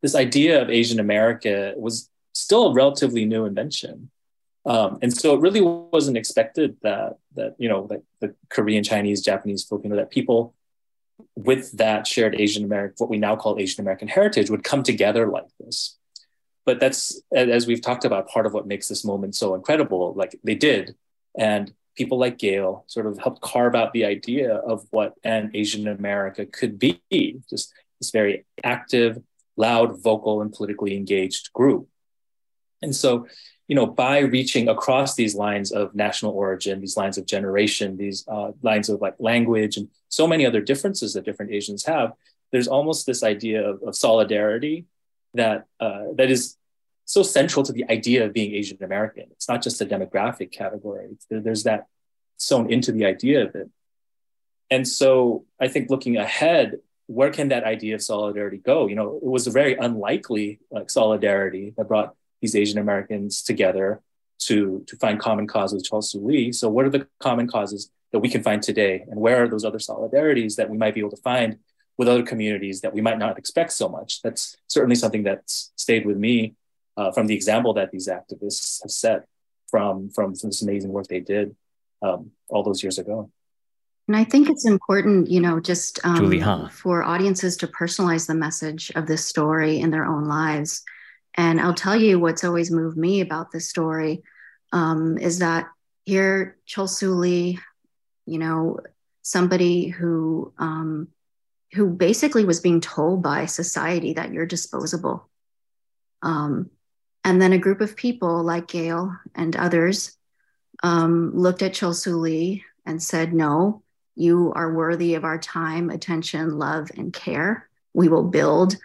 this 0.00 0.14
idea 0.14 0.62
of 0.62 0.70
Asian 0.70 0.98
America 0.98 1.74
was 1.76 2.08
still 2.32 2.68
a 2.68 2.74
relatively 2.74 3.24
new 3.24 3.44
invention. 3.44 4.10
Um, 4.64 4.98
and 5.02 5.12
so 5.12 5.34
it 5.34 5.40
really 5.40 5.60
wasn't 5.60 6.16
expected 6.16 6.76
that 6.82 7.18
that 7.34 7.56
you 7.58 7.68
know 7.68 7.86
like 7.90 8.02
the 8.20 8.34
Korean, 8.48 8.84
Chinese, 8.84 9.20
Japanese, 9.20 9.64
Filipino 9.64 9.96
that 9.96 10.10
people 10.10 10.54
with 11.34 11.72
that 11.78 12.06
shared 12.06 12.34
Asian 12.34 12.64
American, 12.64 12.94
what 12.98 13.10
we 13.10 13.18
now 13.18 13.36
call 13.36 13.58
Asian 13.58 13.80
American 13.80 14.08
heritage, 14.08 14.50
would 14.50 14.64
come 14.64 14.82
together 14.82 15.26
like 15.26 15.48
this. 15.58 15.98
But 16.64 16.78
that's 16.78 17.20
as 17.34 17.66
we've 17.66 17.82
talked 17.82 18.04
about, 18.04 18.28
part 18.28 18.46
of 18.46 18.52
what 18.52 18.66
makes 18.66 18.88
this 18.88 19.04
moment 19.04 19.34
so 19.34 19.54
incredible. 19.54 20.14
Like 20.14 20.38
they 20.44 20.54
did, 20.54 20.94
and 21.36 21.72
people 21.96 22.18
like 22.18 22.38
Gail 22.38 22.84
sort 22.86 23.06
of 23.06 23.18
helped 23.18 23.40
carve 23.40 23.74
out 23.74 23.92
the 23.92 24.04
idea 24.04 24.54
of 24.54 24.86
what 24.90 25.14
an 25.24 25.50
Asian 25.54 25.88
America 25.88 26.46
could 26.46 26.78
be. 26.78 27.00
Just 27.50 27.72
this 28.00 28.10
very 28.10 28.44
active, 28.62 29.20
loud, 29.56 30.00
vocal, 30.02 30.40
and 30.40 30.52
politically 30.52 30.96
engaged 30.96 31.52
group. 31.52 31.88
And 32.82 32.94
so, 32.94 33.26
you 33.68 33.76
know, 33.76 33.86
by 33.86 34.18
reaching 34.18 34.68
across 34.68 35.14
these 35.14 35.34
lines 35.34 35.72
of 35.72 35.94
national 35.94 36.32
origin, 36.32 36.80
these 36.80 36.96
lines 36.96 37.16
of 37.16 37.26
generation, 37.26 37.96
these 37.96 38.24
uh, 38.28 38.52
lines 38.62 38.88
of 38.88 39.00
like 39.00 39.14
language, 39.18 39.76
and 39.76 39.88
so 40.08 40.26
many 40.26 40.44
other 40.44 40.60
differences 40.60 41.14
that 41.14 41.24
different 41.24 41.52
Asians 41.52 41.84
have, 41.86 42.12
there's 42.50 42.68
almost 42.68 43.06
this 43.06 43.22
idea 43.22 43.66
of, 43.66 43.82
of 43.82 43.96
solidarity 43.96 44.86
that 45.34 45.66
uh, 45.80 46.04
that 46.16 46.30
is 46.30 46.56
so 47.04 47.22
central 47.22 47.64
to 47.64 47.72
the 47.72 47.84
idea 47.90 48.24
of 48.24 48.32
being 48.32 48.54
Asian 48.54 48.78
American. 48.82 49.24
It's 49.32 49.48
not 49.48 49.62
just 49.62 49.80
a 49.80 49.86
demographic 49.86 50.52
category. 50.52 51.08
There's 51.30 51.64
that 51.64 51.86
sewn 52.36 52.72
into 52.72 52.92
the 52.92 53.06
idea 53.06 53.46
of 53.46 53.54
it. 53.54 53.68
And 54.70 54.86
so 54.86 55.44
I 55.60 55.68
think 55.68 55.90
looking 55.90 56.16
ahead, 56.16 56.78
where 57.06 57.30
can 57.30 57.48
that 57.48 57.64
idea 57.64 57.94
of 57.94 58.02
solidarity 58.02 58.58
go? 58.58 58.86
You 58.86 58.94
know, 58.94 59.16
it 59.16 59.24
was 59.24 59.46
a 59.46 59.50
very 59.50 59.74
unlikely 59.74 60.60
like 60.70 60.90
solidarity 60.90 61.74
that 61.76 61.88
brought 61.88 62.14
these 62.42 62.54
Asian 62.54 62.78
Americans 62.78 63.42
together 63.42 64.02
to, 64.40 64.84
to 64.88 64.96
find 64.96 65.18
common 65.18 65.46
cause 65.46 65.72
with 65.72 65.88
Chol 65.88 66.04
Soo 66.04 66.20
Lee. 66.20 66.52
So, 66.52 66.68
what 66.68 66.84
are 66.84 66.90
the 66.90 67.06
common 67.20 67.46
causes 67.46 67.90
that 68.10 68.18
we 68.18 68.28
can 68.28 68.42
find 68.42 68.62
today? 68.62 69.04
And 69.08 69.18
where 69.18 69.44
are 69.44 69.48
those 69.48 69.64
other 69.64 69.78
solidarities 69.78 70.56
that 70.56 70.68
we 70.68 70.76
might 70.76 70.92
be 70.92 71.00
able 71.00 71.10
to 71.10 71.22
find 71.22 71.58
with 71.96 72.08
other 72.08 72.24
communities 72.24 72.80
that 72.82 72.92
we 72.92 73.00
might 73.00 73.18
not 73.18 73.38
expect 73.38 73.72
so 73.72 73.88
much? 73.88 74.20
That's 74.20 74.56
certainly 74.66 74.96
something 74.96 75.22
that's 75.22 75.72
stayed 75.76 76.04
with 76.04 76.18
me 76.18 76.56
uh, 76.96 77.12
from 77.12 77.28
the 77.28 77.34
example 77.34 77.72
that 77.74 77.92
these 77.92 78.08
activists 78.08 78.82
have 78.82 78.90
set 78.90 79.24
from, 79.68 80.10
from, 80.10 80.34
from 80.34 80.50
this 80.50 80.62
amazing 80.62 80.90
work 80.90 81.06
they 81.06 81.20
did 81.20 81.56
um, 82.02 82.32
all 82.50 82.62
those 82.62 82.82
years 82.82 82.98
ago. 82.98 83.30
And 84.08 84.16
I 84.16 84.24
think 84.24 84.50
it's 84.50 84.66
important, 84.66 85.30
you 85.30 85.40
know, 85.40 85.60
just 85.60 86.04
um, 86.04 86.68
for 86.70 87.04
audiences 87.04 87.56
to 87.58 87.68
personalize 87.68 88.26
the 88.26 88.34
message 88.34 88.90
of 88.96 89.06
this 89.06 89.24
story 89.24 89.78
in 89.78 89.90
their 89.90 90.04
own 90.04 90.24
lives. 90.24 90.82
And 91.34 91.60
I'll 91.60 91.74
tell 91.74 91.96
you 91.96 92.18
what's 92.18 92.44
always 92.44 92.70
moved 92.70 92.96
me 92.96 93.20
about 93.20 93.50
this 93.50 93.68
story 93.68 94.22
um, 94.72 95.18
is 95.18 95.38
that 95.38 95.68
here, 96.04 96.56
Chol 96.68 96.88
Soo 96.88 97.14
Lee, 97.14 97.58
you 98.26 98.38
know, 98.38 98.78
somebody 99.22 99.88
who 99.88 100.52
um, 100.58 101.08
who 101.72 101.88
basically 101.88 102.44
was 102.44 102.60
being 102.60 102.80
told 102.80 103.22
by 103.22 103.46
society 103.46 104.12
that 104.14 104.32
you're 104.32 104.46
disposable. 104.46 105.28
Um, 106.20 106.70
and 107.24 107.40
then 107.40 107.52
a 107.52 107.58
group 107.58 107.80
of 107.80 107.96
people 107.96 108.42
like 108.42 108.68
Gail 108.68 109.16
and 109.34 109.56
others 109.56 110.16
um, 110.82 111.32
looked 111.34 111.62
at 111.62 111.72
Chol 111.72 111.94
Soo 111.94 112.16
Lee 112.16 112.64
and 112.84 113.02
said, 113.02 113.32
No, 113.32 113.82
you 114.14 114.52
are 114.54 114.74
worthy 114.74 115.14
of 115.14 115.24
our 115.24 115.38
time, 115.38 115.88
attention, 115.88 116.58
love, 116.58 116.90
and 116.96 117.12
care. 117.12 117.68
We 117.94 118.08
will 118.08 118.24
build 118.24 118.76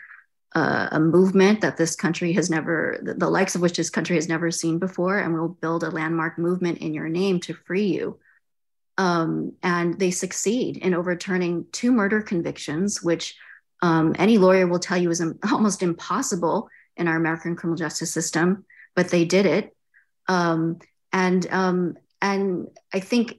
uh, 0.57 0.89
a 0.91 0.99
movement 0.99 1.61
that 1.61 1.77
this 1.77 1.95
country 1.95 2.33
has 2.33 2.49
never, 2.49 2.97
the, 3.03 3.13
the 3.13 3.29
likes 3.29 3.53
of 3.53 3.61
which 3.61 3.77
this 3.77 3.91
country 3.91 4.15
has 4.15 4.27
never 4.27 4.49
seen 4.49 4.79
before, 4.79 5.19
and 5.19 5.31
we'll 5.31 5.49
build 5.49 5.83
a 5.83 5.91
landmark 5.91 6.39
movement 6.39 6.79
in 6.79 6.95
your 6.95 7.07
name 7.07 7.39
to 7.39 7.53
free 7.53 7.85
you. 7.85 8.17
Um, 8.97 9.53
and 9.61 9.99
they 9.99 10.09
succeed 10.09 10.77
in 10.77 10.95
overturning 10.95 11.67
two 11.71 11.91
murder 11.91 12.23
convictions, 12.23 13.03
which 13.03 13.35
um, 13.83 14.15
any 14.17 14.39
lawyer 14.39 14.65
will 14.65 14.79
tell 14.79 14.97
you 14.97 15.11
is 15.11 15.21
almost 15.51 15.83
impossible 15.83 16.69
in 16.95 17.07
our 17.07 17.17
American 17.17 17.55
criminal 17.55 17.77
justice 17.77 18.11
system, 18.11 18.65
but 18.95 19.09
they 19.09 19.25
did 19.25 19.45
it. 19.45 19.75
Um, 20.27 20.79
and 21.13 21.45
um, 21.51 21.97
and 22.19 22.67
I 22.91 22.99
think, 22.99 23.37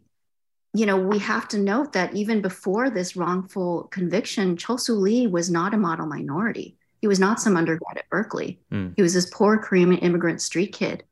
you 0.72 0.86
know, 0.86 0.98
we 0.98 1.18
have 1.18 1.48
to 1.48 1.58
note 1.58 1.94
that 1.94 2.14
even 2.14 2.42
before 2.42 2.90
this 2.90 3.16
wrongful 3.16 3.88
conviction, 3.90 4.56
Chol 4.56 4.78
Soo 4.78 4.94
Lee 4.94 5.26
was 5.26 5.50
not 5.50 5.74
a 5.74 5.78
model 5.78 6.06
minority. 6.06 6.77
He 7.00 7.06
was 7.06 7.20
not 7.20 7.40
some 7.40 7.56
undergrad 7.56 7.96
at 7.96 8.08
Berkeley. 8.10 8.60
Mm. 8.72 8.94
He 8.96 9.02
was 9.02 9.14
this 9.14 9.30
poor 9.30 9.58
Korean 9.58 9.92
immigrant 9.94 10.40
street 10.40 10.72
kid. 10.72 11.04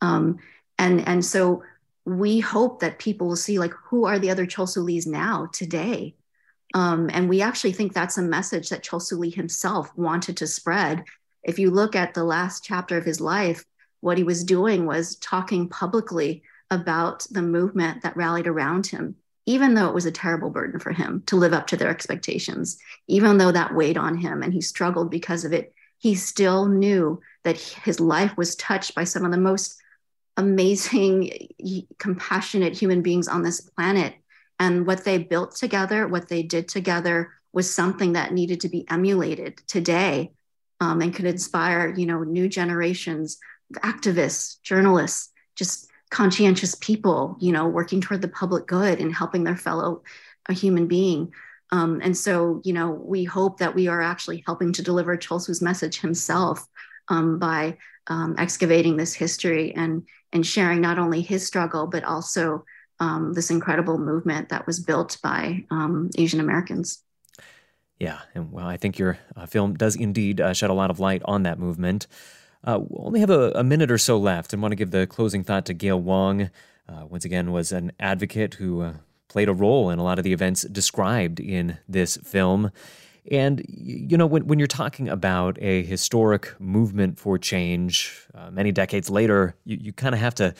Um, 0.00 0.38
and 0.78 1.06
and 1.06 1.24
so 1.24 1.62
we 2.04 2.40
hope 2.40 2.80
that 2.80 2.98
people 2.98 3.28
will 3.28 3.36
see 3.36 3.58
like 3.58 3.72
who 3.72 4.04
are 4.04 4.18
the 4.18 4.30
other 4.30 4.46
Chol 4.46 4.68
Soo 4.68 4.80
Lees 4.80 5.06
now 5.06 5.48
today. 5.52 6.16
Um, 6.74 7.10
and 7.12 7.28
we 7.28 7.42
actually 7.42 7.72
think 7.72 7.92
that's 7.92 8.18
a 8.18 8.22
message 8.22 8.68
that 8.70 8.84
Chol 8.84 9.02
Soo 9.02 9.18
Lee 9.18 9.30
himself 9.30 9.96
wanted 9.96 10.36
to 10.38 10.46
spread. 10.46 11.04
If 11.42 11.58
you 11.58 11.70
look 11.70 11.96
at 11.96 12.14
the 12.14 12.24
last 12.24 12.64
chapter 12.64 12.96
of 12.96 13.04
his 13.04 13.20
life, 13.20 13.64
what 14.00 14.18
he 14.18 14.24
was 14.24 14.44
doing 14.44 14.86
was 14.86 15.16
talking 15.16 15.68
publicly 15.68 16.42
about 16.70 17.26
the 17.30 17.42
movement 17.42 18.02
that 18.02 18.16
rallied 18.16 18.46
around 18.46 18.86
him, 18.86 19.16
even 19.46 19.74
though 19.74 19.88
it 19.88 19.94
was 19.94 20.06
a 20.06 20.12
terrible 20.12 20.50
burden 20.50 20.78
for 20.78 20.92
him 20.92 21.22
to 21.26 21.36
live 21.36 21.52
up 21.52 21.66
to 21.68 21.76
their 21.76 21.88
expectations, 21.88 22.78
even 23.08 23.38
though 23.38 23.52
that 23.52 23.74
weighed 23.74 23.96
on 23.96 24.16
him 24.16 24.42
and 24.42 24.52
he 24.52 24.60
struggled 24.60 25.10
because 25.10 25.44
of 25.44 25.52
it, 25.52 25.72
he 25.98 26.14
still 26.14 26.66
knew 26.66 27.20
that 27.44 27.58
his 27.58 28.00
life 28.00 28.36
was 28.36 28.56
touched 28.56 28.94
by 28.94 29.04
some 29.04 29.24
of 29.24 29.30
the 29.30 29.38
most 29.38 29.80
amazing, 30.36 31.48
compassionate 31.98 32.76
human 32.76 33.02
beings 33.02 33.28
on 33.28 33.42
this 33.42 33.60
planet. 33.60 34.14
And 34.58 34.86
what 34.86 35.04
they 35.04 35.18
built 35.18 35.56
together, 35.56 36.06
what 36.06 36.28
they 36.28 36.42
did 36.42 36.68
together, 36.68 37.32
was 37.52 37.72
something 37.72 38.12
that 38.12 38.32
needed 38.32 38.60
to 38.60 38.68
be 38.68 38.88
emulated 38.88 39.58
today 39.66 40.32
um, 40.80 41.00
and 41.00 41.14
could 41.14 41.26
inspire, 41.26 41.92
you 41.96 42.06
know, 42.06 42.22
new 42.22 42.48
generations 42.48 43.38
of 43.74 43.82
activists, 43.82 44.60
journalists, 44.62 45.30
just 45.56 45.89
conscientious 46.10 46.74
people, 46.74 47.36
you 47.40 47.52
know, 47.52 47.68
working 47.68 48.00
toward 48.00 48.22
the 48.22 48.28
public 48.28 48.66
good 48.66 49.00
and 49.00 49.14
helping 49.14 49.44
their 49.44 49.56
fellow 49.56 50.02
a 50.48 50.52
human 50.52 50.86
being. 50.86 51.32
Um, 51.72 52.00
and 52.02 52.16
so, 52.16 52.60
you 52.64 52.72
know, 52.72 52.90
we 52.90 53.24
hope 53.24 53.58
that 53.58 53.74
we 53.74 53.86
are 53.86 54.02
actually 54.02 54.42
helping 54.44 54.72
to 54.72 54.82
deliver 54.82 55.16
Chol 55.16 55.62
message 55.62 56.00
himself 56.00 56.66
um, 57.08 57.38
by 57.38 57.78
um, 58.06 58.34
excavating 58.38 58.96
this 58.96 59.14
history 59.14 59.72
and 59.74 60.06
and 60.32 60.46
sharing 60.46 60.80
not 60.80 60.98
only 60.98 61.22
his 61.22 61.46
struggle 61.46 61.86
but 61.86 62.04
also 62.04 62.64
um, 63.00 63.32
this 63.32 63.50
incredible 63.50 63.98
movement 63.98 64.50
that 64.50 64.66
was 64.66 64.80
built 64.80 65.18
by 65.22 65.64
um, 65.70 66.10
Asian 66.18 66.40
Americans. 66.40 67.02
Yeah, 67.98 68.20
and 68.34 68.50
well, 68.50 68.66
I 68.66 68.76
think 68.76 68.98
your 68.98 69.18
uh, 69.36 69.46
film 69.46 69.74
does 69.74 69.96
indeed 69.96 70.40
uh, 70.40 70.52
shed 70.54 70.70
a 70.70 70.74
lot 70.74 70.90
of 70.90 71.00
light 71.00 71.22
on 71.24 71.42
that 71.42 71.58
movement. 71.58 72.06
Uh, 72.64 72.78
we 72.80 72.98
only 72.98 73.20
have 73.20 73.30
a, 73.30 73.52
a, 73.52 73.64
minute 73.64 73.90
or 73.90 73.98
so 73.98 74.18
left, 74.18 74.52
and 74.52 74.60
want 74.60 74.72
to 74.72 74.76
give 74.76 74.90
the 74.90 75.06
closing 75.06 75.42
thought 75.42 75.64
to 75.66 75.74
Gail 75.74 76.00
Whang. 76.00 76.50
Uh, 76.88 77.06
once 77.06 77.24
again, 77.24 77.52
was 77.52 77.72
an 77.72 77.92
advocate 77.98 78.54
who 78.54 78.82
uh, 78.82 78.92
played 79.28 79.48
a 79.48 79.54
role 79.54 79.90
in 79.90 79.98
a 79.98 80.02
lot 80.02 80.18
of 80.18 80.24
the 80.24 80.32
events 80.32 80.62
described 80.62 81.40
in 81.40 81.78
this 81.88 82.16
film. 82.18 82.70
And, 83.30 83.64
you 83.68 84.16
know, 84.16 84.26
when, 84.26 84.46
when 84.46 84.58
you're 84.58 84.66
talking 84.66 85.08
about 85.08 85.56
a 85.60 85.82
historic 85.82 86.58
movement 86.60 87.18
for 87.18 87.38
change 87.38 88.26
uh, 88.34 88.50
many 88.50 88.72
decades 88.72 89.08
later, 89.08 89.54
you, 89.64 89.78
you 89.80 89.92
kind 89.92 90.14
of 90.14 90.20
have 90.20 90.34
to 90.36 90.54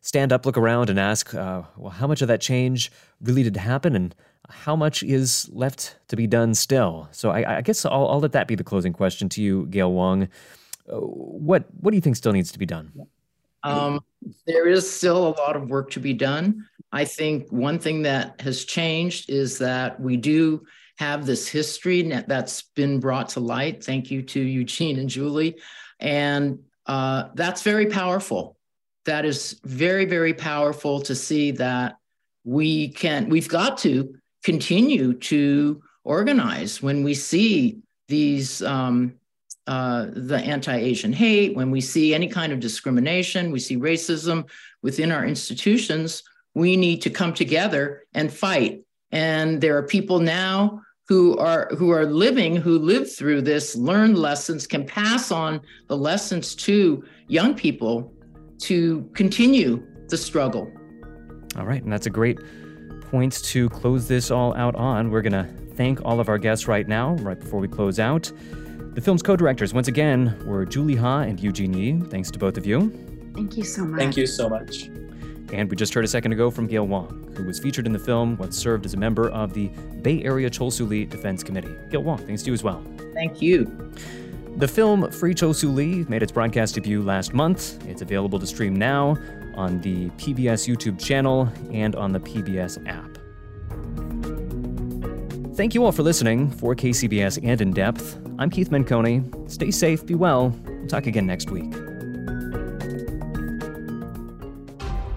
stand 0.00 0.32
up, 0.32 0.44
look 0.44 0.58
around, 0.58 0.90
and 0.90 0.98
ask, 0.98 1.34
uh, 1.34 1.62
well, 1.76 1.90
how 1.90 2.06
much 2.06 2.20
of 2.20 2.28
that 2.28 2.40
change 2.40 2.92
really 3.22 3.42
did 3.42 3.56
happen 3.56 3.96
and 3.96 4.14
how 4.48 4.74
much 4.74 5.02
is 5.02 5.48
left 5.52 5.96
to 6.08 6.16
be 6.16 6.26
done 6.26 6.54
still? 6.54 7.08
So 7.12 7.30
I, 7.30 7.58
I 7.58 7.60
guess 7.62 7.84
I'll, 7.84 8.08
I'll, 8.08 8.20
let 8.20 8.32
that 8.32 8.48
be 8.48 8.54
the 8.54 8.64
closing 8.64 8.92
question 8.92 9.28
to 9.30 9.42
you, 9.42 9.66
Gail 9.66 9.92
Whang 9.92 10.28
what 10.98 11.64
what 11.80 11.90
do 11.90 11.96
you 11.96 12.00
think 12.00 12.16
still 12.16 12.32
needs 12.32 12.52
to 12.52 12.58
be 12.58 12.66
done? 12.66 12.92
Um, 13.62 14.00
there 14.46 14.66
is 14.68 14.90
still 14.90 15.28
a 15.28 15.34
lot 15.38 15.56
of 15.56 15.68
work 15.68 15.90
to 15.90 16.00
be 16.00 16.14
done. 16.14 16.66
I 16.92 17.04
think 17.04 17.50
one 17.50 17.78
thing 17.78 18.02
that 18.02 18.40
has 18.40 18.64
changed 18.64 19.30
is 19.30 19.58
that 19.58 20.00
we 20.00 20.16
do 20.16 20.64
have 20.98 21.24
this 21.24 21.48
history 21.48 22.02
that's 22.02 22.62
been 22.74 23.00
brought 23.00 23.30
to 23.30 23.40
light. 23.40 23.82
Thank 23.82 24.10
you 24.10 24.22
to 24.22 24.40
Eugene 24.40 24.98
and 24.98 25.08
Julie. 25.08 25.56
And 25.98 26.58
uh, 26.86 27.28
that's 27.34 27.62
very 27.62 27.86
powerful. 27.86 28.58
That 29.06 29.24
is 29.24 29.60
very, 29.64 30.04
very 30.04 30.34
powerful 30.34 31.00
to 31.02 31.14
see 31.14 31.52
that 31.52 31.96
we 32.44 32.88
can, 32.88 33.28
we've 33.28 33.48
got 33.48 33.78
to 33.78 34.14
continue 34.42 35.14
to 35.14 35.82
organize 36.04 36.82
when 36.82 37.02
we 37.02 37.14
see 37.14 37.78
these 38.08 38.62
um, 38.62 39.14
uh, 39.70 40.06
the 40.16 40.36
anti 40.38 40.76
Asian 40.76 41.12
hate, 41.12 41.54
when 41.54 41.70
we 41.70 41.80
see 41.80 42.12
any 42.12 42.26
kind 42.26 42.52
of 42.52 42.58
discrimination, 42.58 43.52
we 43.52 43.60
see 43.60 43.76
racism 43.76 44.48
within 44.82 45.12
our 45.12 45.24
institutions, 45.24 46.24
we 46.54 46.76
need 46.76 47.00
to 47.02 47.08
come 47.08 47.32
together 47.32 48.02
and 48.12 48.32
fight. 48.32 48.82
And 49.12 49.60
there 49.60 49.76
are 49.76 49.84
people 49.84 50.18
now 50.18 50.82
who 51.06 51.38
are 51.38 51.68
who 51.78 51.90
are 51.90 52.04
living 52.04 52.56
who 52.56 52.80
live 52.80 53.14
through 53.14 53.42
this 53.42 53.76
learned 53.76 54.18
lessons 54.18 54.66
can 54.66 54.84
pass 54.84 55.30
on 55.30 55.60
the 55.86 55.96
lessons 55.96 56.56
to 56.56 57.04
young 57.28 57.54
people 57.54 58.12
to 58.62 59.08
continue 59.14 59.86
the 60.08 60.16
struggle. 60.16 60.68
All 61.56 61.64
right 61.64 61.82
and 61.82 61.92
that's 61.92 62.06
a 62.06 62.10
great 62.10 62.40
point 63.02 63.40
to 63.44 63.68
close 63.68 64.08
this 64.08 64.32
all 64.32 64.52
out 64.56 64.74
on. 64.74 65.10
We're 65.10 65.22
going 65.22 65.44
to 65.44 65.48
thank 65.76 66.04
all 66.04 66.18
of 66.18 66.28
our 66.28 66.38
guests 66.38 66.66
right 66.66 66.88
now 66.88 67.14
right 67.16 67.38
before 67.38 67.60
we 67.60 67.68
close 67.68 68.00
out 68.00 68.32
the 68.94 69.00
film's 69.00 69.22
co 69.22 69.36
directors, 69.36 69.72
once 69.72 69.88
again, 69.88 70.40
were 70.44 70.64
Julie 70.64 70.96
Ha 70.96 71.20
and 71.20 71.38
Eugene 71.40 71.74
Yi. 71.74 72.00
Thanks 72.08 72.30
to 72.32 72.38
both 72.38 72.56
of 72.56 72.66
you. 72.66 72.90
Thank 73.34 73.56
you 73.56 73.64
so 73.64 73.84
much. 73.84 73.98
Thank 73.98 74.16
you 74.16 74.26
so 74.26 74.48
much. 74.48 74.90
And 75.52 75.68
we 75.68 75.76
just 75.76 75.92
heard 75.94 76.04
a 76.04 76.08
second 76.08 76.32
ago 76.32 76.50
from 76.50 76.66
Gail 76.66 76.86
Whang, 76.86 77.32
who 77.36 77.44
was 77.44 77.58
featured 77.58 77.86
in 77.86 77.92
the 77.92 77.98
film, 77.98 78.36
what 78.36 78.54
served 78.54 78.86
as 78.86 78.94
a 78.94 78.96
member 78.96 79.30
of 79.30 79.52
the 79.52 79.68
Bay 80.02 80.22
Area 80.22 80.48
Chol 80.48 80.72
Soo 80.72 80.86
Lee 80.86 81.04
Defense 81.04 81.42
Committee. 81.42 81.74
Gail 81.90 82.02
Whang, 82.02 82.18
thanks 82.18 82.42
to 82.42 82.48
you 82.48 82.54
as 82.54 82.62
well. 82.62 82.84
Thank 83.14 83.42
you. 83.42 83.64
The 84.56 84.68
film 84.68 85.10
Free 85.10 85.34
Chol 85.34 85.54
Soo 85.54 85.70
Lee 85.70 86.04
made 86.08 86.22
its 86.22 86.32
broadcast 86.32 86.74
debut 86.74 87.02
last 87.02 87.34
month. 87.34 87.84
It's 87.86 88.02
available 88.02 88.38
to 88.38 88.46
stream 88.46 88.76
now 88.76 89.16
on 89.54 89.80
the 89.80 90.10
PBS 90.10 90.68
YouTube 90.68 90.98
channel 91.00 91.48
and 91.72 91.96
on 91.96 92.12
the 92.12 92.20
PBS 92.20 92.86
app. 92.86 93.16
Thank 95.56 95.74
you 95.74 95.84
all 95.84 95.92
for 95.92 96.02
listening. 96.02 96.50
For 96.50 96.74
KCBS 96.74 97.40
and 97.42 97.60
In 97.60 97.72
Depth, 97.72 98.18
I'm 98.40 98.48
Keith 98.48 98.70
Menconi. 98.70 99.50
Stay 99.50 99.70
safe, 99.70 100.04
be 100.06 100.14
well. 100.14 100.58
We'll 100.66 100.88
talk 100.88 101.06
again 101.06 101.26
next 101.26 101.50
week. 101.50 101.72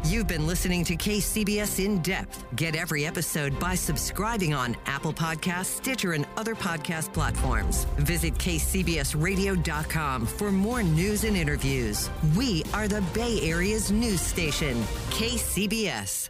You've 0.05 0.27
been 0.27 0.45
listening 0.45 0.83
to 0.85 0.95
KCBS 0.95 1.83
In 1.83 2.01
Depth. 2.01 2.45
Get 2.57 2.75
every 2.75 3.05
episode 3.05 3.57
by 3.59 3.75
subscribing 3.75 4.53
on 4.53 4.75
Apple 4.85 5.13
Podcasts, 5.13 5.77
Stitcher, 5.77 6.11
and 6.11 6.27
other 6.37 6.53
podcast 6.53 7.13
platforms. 7.13 7.85
Visit 7.97 8.35
kcbsradio.com 8.35 10.25
for 10.25 10.51
more 10.51 10.83
news 10.83 11.23
and 11.23 11.37
interviews. 11.37 12.09
We 12.37 12.63
are 12.73 12.87
the 12.87 13.01
Bay 13.13 13.39
Area's 13.41 13.89
news 13.89 14.21
station, 14.21 14.81
KCBS. 15.09 16.29